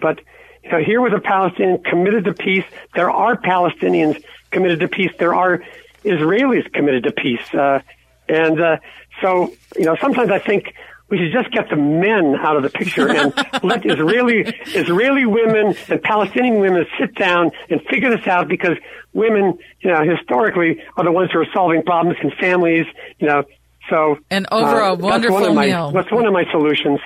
[0.00, 0.20] But
[0.62, 2.64] you know, here was a Palestinian committed to peace.
[2.94, 5.12] There are Palestinians committed to peace.
[5.18, 5.62] There are
[6.04, 7.80] Israelis committed to peace, uh,
[8.28, 8.76] and uh,
[9.20, 10.74] so you know, sometimes I think
[11.10, 15.74] we should just get the men out of the picture and let Israeli Israeli women
[15.88, 18.76] and Palestinian women sit down and figure this out because
[19.12, 22.86] women, you know, historically are the ones who are solving problems in families,
[23.18, 23.44] you know.
[23.88, 25.92] So and over uh, a wonderful that's one my, meal.
[25.92, 27.00] That's one of my solutions.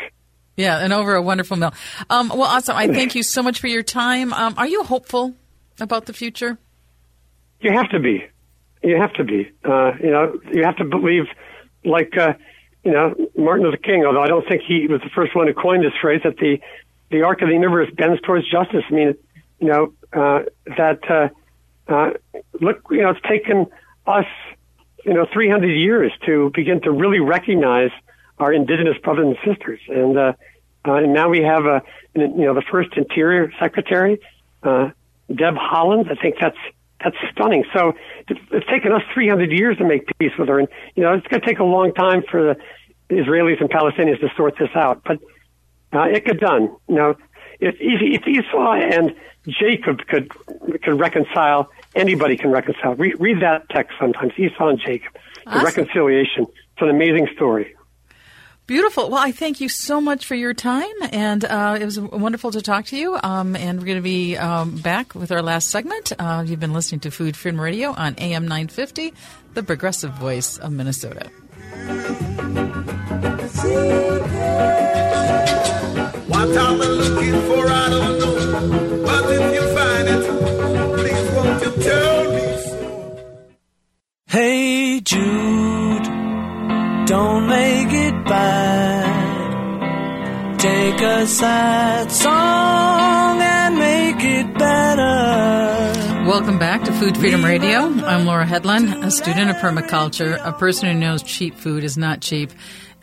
[0.57, 1.73] Yeah, and over a wonderful meal.
[2.11, 2.77] Um, well, awesome.
[2.77, 4.33] I thank you so much for your time.
[4.33, 5.35] Um, are you hopeful
[5.81, 6.59] about the future?
[7.61, 8.25] You have to be.
[8.83, 9.51] You have to be.
[9.65, 11.25] Uh, you know, you have to believe,
[11.85, 12.17] like.
[12.19, 12.33] Uh,
[12.85, 15.55] you know, Martin Luther King, although I don't think he was the first one who
[15.55, 16.61] coined this phrase, that the,
[17.11, 18.85] the arc of the universe bends towards justice.
[18.89, 19.15] I mean,
[19.61, 20.43] you know, uh,
[20.77, 21.29] that, uh,
[21.93, 22.11] uh,
[22.61, 23.67] look, you know, it's taken
[24.07, 24.27] us,
[25.05, 27.91] you know, 300 years to begin to really recognize
[28.39, 29.81] our indigenous brothers and sisters.
[29.89, 30.33] And, uh,
[30.85, 31.83] uh, and now we have, a,
[32.15, 34.19] you know, the first interior secretary,
[34.65, 34.91] uh,
[35.29, 36.11] Deb Haaland.
[36.11, 36.59] I think that's,
[37.03, 37.65] that's stunning.
[37.75, 37.95] So
[38.29, 41.41] it's, taken us 300 years to make peace with her, and you know it's going
[41.41, 42.55] to take a long time for
[43.09, 45.03] the Israelis and Palestinians to sort this out.
[45.05, 45.19] But
[45.93, 46.75] uh, it got done.
[46.89, 47.15] You know,
[47.61, 49.15] if, if Esau and
[49.47, 50.31] Jacob could
[50.83, 52.95] could reconcile, anybody can reconcile.
[52.95, 54.33] Re- read that text sometimes.
[54.39, 55.13] Esau and Jacob,
[55.45, 56.45] the reconciliation.
[56.45, 57.75] It's an amazing story.
[58.73, 59.11] Beautiful.
[59.11, 62.63] Well, I thank you so much for your time, and uh, it was wonderful to
[62.63, 63.19] talk to you.
[63.23, 66.11] Um, and we're going to be um, back with our last segment.
[66.19, 69.13] Uh, you've been listening to Food Freedom Radio on AM 950,
[69.53, 71.29] the progressive voice of Minnesota.
[76.29, 79.03] What I'm looking for, I don't know.
[79.05, 80.25] But if you find it,
[80.97, 83.45] please won't you tell me so?
[84.29, 86.05] Hey, Jude,
[87.07, 88.02] don't make it bad.
[90.63, 96.29] Take a sad song and make it better.
[96.31, 97.81] Welcome back to Food Freedom Radio.
[97.81, 102.21] I'm Laura Hedlund, a student of permaculture, a person who knows cheap food is not
[102.21, 102.53] cheap,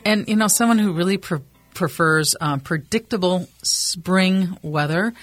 [0.06, 1.42] and you know someone who really pre-
[1.74, 5.14] prefers uh, predictable spring weather.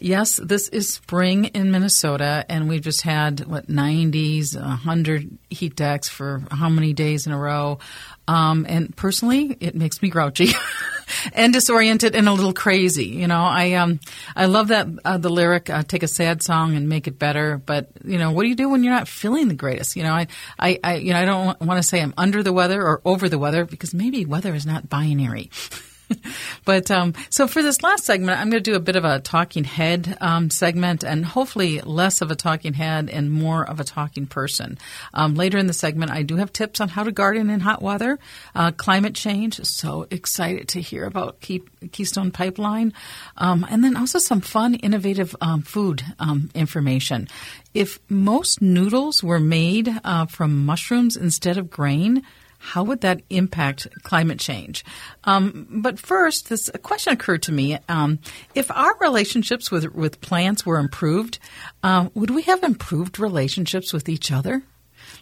[0.00, 6.08] Yes, this is spring in Minnesota, and we've just had what 90s, 100 heat decks
[6.08, 7.78] for how many days in a row.
[8.26, 10.48] Um, and personally, it makes me grouchy.
[11.32, 13.06] and disoriented and a little crazy.
[13.06, 14.00] You know, I um
[14.34, 17.58] I love that uh, the lyric uh, "Take a sad song and make it better,"
[17.64, 19.96] but you know, what do you do when you're not feeling the greatest?
[19.96, 20.26] You know, I
[20.58, 23.28] I, I you know I don't want to say I'm under the weather or over
[23.28, 25.50] the weather because maybe weather is not binary.
[26.64, 29.20] but um, so for this last segment, I'm going to do a bit of a
[29.20, 33.84] talking head um, segment and hopefully less of a talking head and more of a
[33.84, 34.78] talking person.
[35.12, 37.82] Um, later in the segment, I do have tips on how to garden in hot
[37.82, 38.18] weather,
[38.54, 39.64] uh, climate change.
[39.64, 42.92] So excited to hear about Keystone Pipeline.
[43.36, 47.28] Um, and then also some fun, innovative um, food um, information.
[47.72, 52.22] If most noodles were made uh, from mushrooms instead of grain,
[52.64, 54.84] how would that impact climate change?
[55.24, 58.18] Um, but first, this question occurred to me: um,
[58.54, 61.38] if our relationships with with plants were improved,
[61.82, 64.62] uh, would we have improved relationships with each other?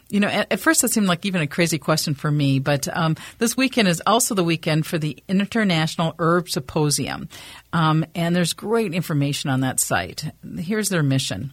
[0.09, 2.86] You know, at, at, first it seemed like even a crazy question for me, but
[2.97, 7.28] um, this weekend is also the weekend for the International Herb Symposium,
[7.72, 10.24] um, and there's great information on that site.
[10.59, 11.53] Here's their mission.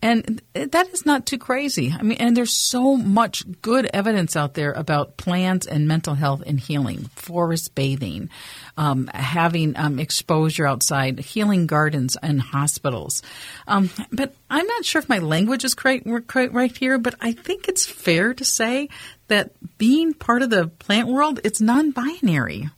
[0.00, 1.92] And that is not too crazy.
[1.98, 6.44] I mean, and there's so much good evidence out there about plants and mental health
[6.46, 8.30] and healing, forest bathing,
[8.76, 13.22] um, having um, exposure outside, healing gardens and hospitals.
[13.66, 17.32] Um, but I'm not sure if my language is quite, quite right here, but I
[17.32, 18.88] think it's fair to say
[19.26, 22.70] that being part of the plant world, it's non-binary.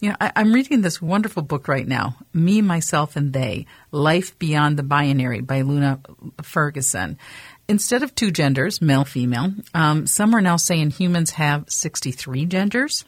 [0.00, 4.38] You know, I, am reading this wonderful book right now, Me, Myself, and They Life
[4.38, 6.00] Beyond the Binary by Luna
[6.42, 7.18] Ferguson.
[7.68, 13.04] Instead of two genders, male, female, um, some are now saying humans have 63 genders.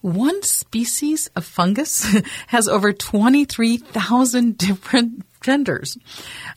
[0.00, 2.04] One species of fungus
[2.48, 5.96] has over 23,000 different genders.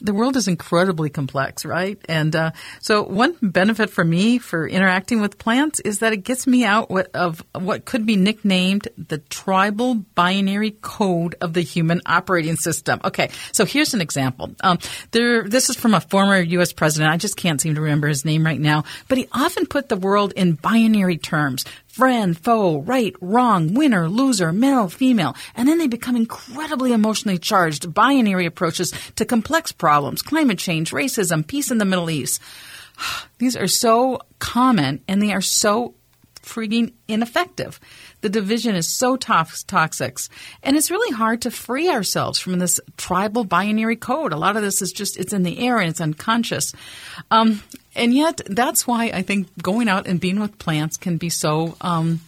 [0.02, 2.00] The world is incredibly complex, right?
[2.08, 6.48] And uh, so, one benefit for me for interacting with plants is that it gets
[6.48, 12.56] me out of what could be nicknamed the tribal binary code of the human operating
[12.56, 13.00] system.
[13.04, 14.56] Okay, so here's an example.
[14.62, 14.80] Um,
[15.12, 16.72] there, this is from a former U.S.
[16.72, 17.12] president.
[17.12, 19.98] I just can't seem to remember his name right now, but he often put the
[19.98, 21.66] world in binary terms
[21.98, 25.36] friend, foe, right, wrong, winner, loser, male, female.
[25.56, 31.46] And then they become incredibly emotionally charged binary approaches to complex problems, climate change, racism,
[31.46, 32.40] peace in the Middle East.
[33.40, 35.96] These are so common and they are so
[36.44, 37.80] freaking ineffective.
[38.22, 40.20] The division is so toxic.
[40.62, 44.34] And it's really hard to free ourselves from this tribal binary code.
[44.34, 46.74] A lot of this is just, it's in the air and it's unconscious.
[47.32, 47.64] Um,
[47.98, 51.76] and yet, that's why I think going out and being with plants can be so
[51.82, 52.22] um,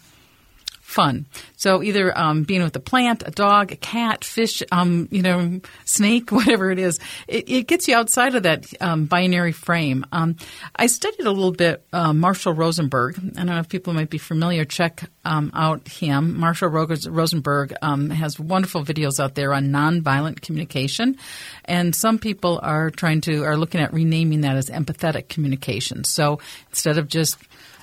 [0.90, 1.28] fun.
[1.56, 5.62] So either um, being with a plant, a dog, a cat, fish, um, you know,
[5.86, 10.04] snake, whatever it is, it, it gets you outside of that um, binary frame.
[10.12, 10.36] Um,
[10.76, 13.20] I studied a little bit uh, Marshall Rosenberg.
[13.20, 14.66] I don't know if people might be familiar.
[14.66, 16.40] Check um, out him.
[16.40, 21.18] Marshall Rosenberg um, has wonderful videos out there on nonviolent communication,
[21.66, 26.04] and some people are trying to are looking at renaming that as empathetic communication.
[26.04, 27.38] So instead of just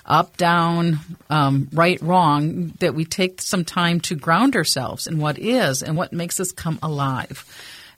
[0.06, 5.38] up, down, um, right, wrong, that we take some time to ground ourselves in what
[5.38, 7.44] is and what makes us come alive.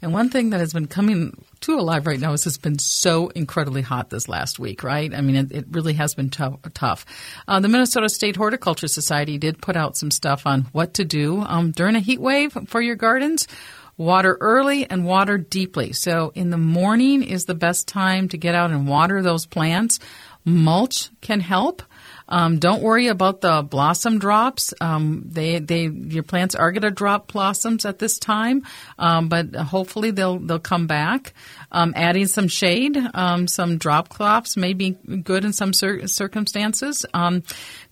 [0.00, 3.28] And one thing that has been coming to alive right now is it's been so
[3.28, 5.12] incredibly hot this last week, right?
[5.12, 6.60] I mean, it, it really has been tough.
[6.72, 7.04] tough.
[7.48, 11.40] Uh, the Minnesota State Horticulture Society did put out some stuff on what to do
[11.40, 13.48] um, during a heat wave for your gardens.
[13.96, 15.92] Water early and water deeply.
[15.92, 19.98] So in the morning is the best time to get out and water those plants.
[20.44, 21.82] Mulch can help.
[22.28, 24.74] Um, don't worry about the blossom drops.
[24.80, 28.64] Um, they, they, your plants are going to drop blossoms at this time,
[28.98, 31.32] um, but hopefully they'll they'll come back.
[31.70, 37.04] Um, adding some shade, um, some drop cloths may be good in some cir- circumstances.
[37.12, 37.42] Um,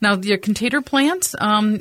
[0.01, 1.35] now, your container plants,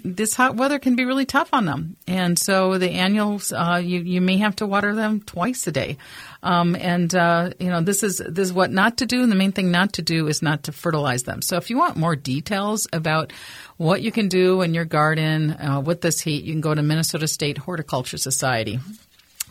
[0.03, 4.01] this hot weather can be really tough on them, and so the annuals, uh, you
[4.01, 5.97] you may have to water them twice a day.
[6.45, 9.35] Um, and uh, you know this is this is what not to do, and the
[9.35, 11.41] main thing not to do is not to fertilize them.
[11.41, 13.33] So if you want more details about
[13.77, 16.83] what you can do in your garden uh, with this heat, you can go to
[16.83, 18.79] Minnesota State Horticulture Society.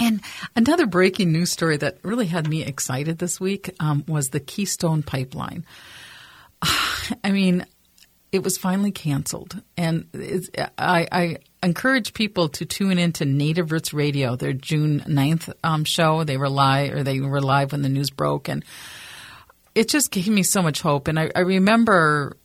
[0.01, 0.20] And
[0.55, 5.03] another breaking news story that really had me excited this week um, was the Keystone
[5.03, 5.64] Pipeline.
[6.62, 7.66] I mean,
[8.30, 10.07] it was finally canceled, and
[10.78, 16.24] I, I, encourage people to tune into Native Roots Radio, their June 9th um, show.
[16.24, 18.64] They were live, or they were live when the news broke, and
[19.74, 21.08] it just gave me so much hope.
[21.08, 22.36] And I, I remember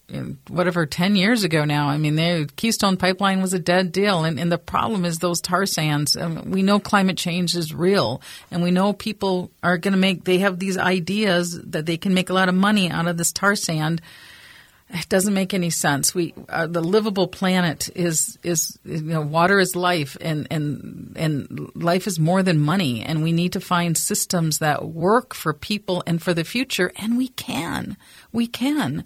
[0.47, 4.39] whatever 10 years ago now i mean the keystone pipeline was a dead deal and,
[4.39, 8.63] and the problem is those tar sands um, we know climate change is real and
[8.63, 12.31] we know people are going to make they have these ideas that they can make
[12.31, 14.01] a lot of money out of this tar sand
[14.91, 16.15] it doesn't make any sense.
[16.15, 21.69] We uh, the livable planet is is you know water is life and and and
[21.75, 26.01] life is more than money and we need to find systems that work for people
[26.07, 27.97] and for the future and we can
[28.31, 29.03] we can.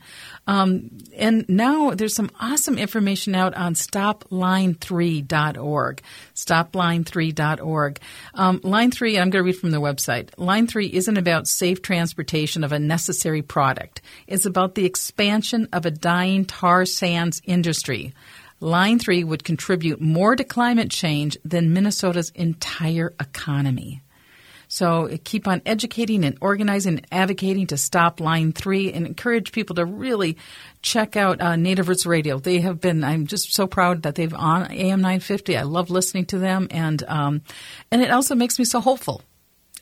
[0.48, 6.02] Um, and now there's some awesome information out on stopline3.org.
[6.36, 8.00] Stopline3.org.
[8.34, 10.32] Um, line 3, I'm going to read from the website.
[10.38, 14.02] Line 3 isn't about safe transportation of a necessary product.
[14.28, 18.14] It's about the expansion of a dying tar sands industry.
[18.60, 24.02] Line 3 would contribute more to climate change than Minnesota's entire economy.
[24.74, 29.76] So keep on educating and organizing and advocating to stop line three and encourage people
[29.76, 30.36] to really
[30.82, 32.40] check out uh, Native Roots Radio.
[32.40, 35.58] They have been, I'm just so proud that they've on AM 950.
[35.58, 37.44] I love listening to them and, um,
[37.92, 39.22] and it also makes me so hopeful.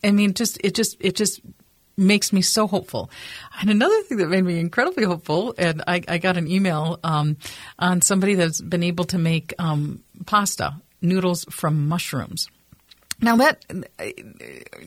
[0.03, 1.39] I mean, just, it just, it just
[1.97, 3.09] makes me so hopeful.
[3.59, 7.37] And another thing that made me incredibly hopeful, and I, I got an email um,
[7.79, 12.49] on somebody that's been able to make um, pasta noodles from mushrooms.
[13.21, 13.63] Now that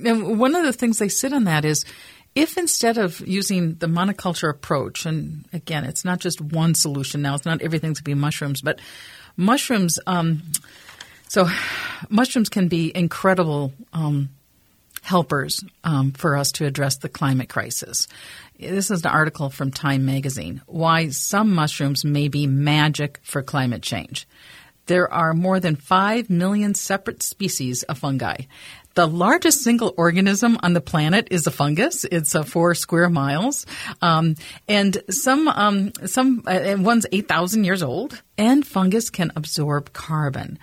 [0.02, 1.84] one of the things they sit on that is
[2.34, 7.36] if instead of using the monoculture approach, and again, it's not just one solution now,
[7.36, 8.80] it's not everything to be mushrooms, but
[9.36, 10.00] mushrooms.
[10.06, 10.42] Um,
[11.28, 11.48] so,
[12.08, 14.30] mushrooms can be incredible um,
[15.04, 18.08] helpers um, for us to address the climate crisis.
[18.58, 20.62] This is an article from Time Magazine.
[20.66, 24.26] Why some mushrooms may be magic for climate change
[24.86, 28.36] there are more than 5 million separate species of fungi.
[28.94, 32.04] The largest single organism on the planet is a fungus.
[32.04, 33.66] It's uh, four square miles,
[34.00, 34.36] um,
[34.68, 38.22] and some um, some uh, one's eight thousand years old.
[38.38, 40.60] And fungus can absorb carbon.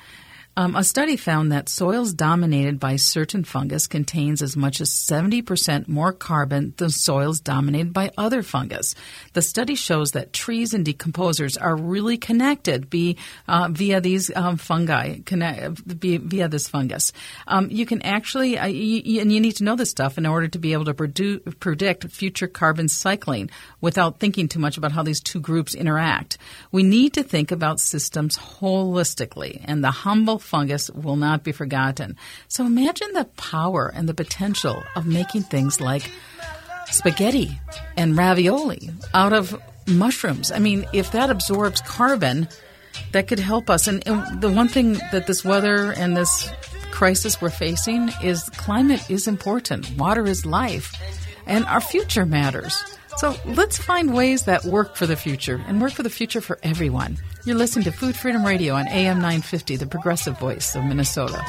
[0.58, 5.88] Um, a study found that soils dominated by certain fungus contains as much as 70%
[5.88, 8.94] more carbon than soils dominated by other fungus.
[9.32, 13.16] The study shows that trees and decomposers are really connected be,
[13.48, 17.14] uh, via these um, fungi, connect, via this fungus.
[17.48, 20.60] Um, you can actually, uh, and you need to know this stuff in order to
[20.60, 23.50] be able to produ- predict future carbon cycling
[23.80, 26.38] without thinking too much about how these two groups interact.
[26.74, 32.18] We need to think about systems holistically, and the humble fungus will not be forgotten.
[32.50, 36.12] So imagine the power and the potential of making things like
[36.88, 37.58] spaghetti
[37.96, 40.52] and ravioli out of mushrooms.
[40.52, 42.50] I mean, if that absorbs carbon,
[43.14, 43.88] that could help us.
[43.88, 46.52] And, and, the one thing that this weather and this
[46.92, 49.90] crisis we're facing is climate is important.
[49.98, 50.94] Water is life,
[51.48, 52.84] and our future matters.
[53.22, 56.58] So let's find ways that work for the future and work for the future for
[56.64, 57.20] everyone.
[57.46, 61.40] You're listening to Food Freedom Radio on AM 950, the progressive voice of Minnesota.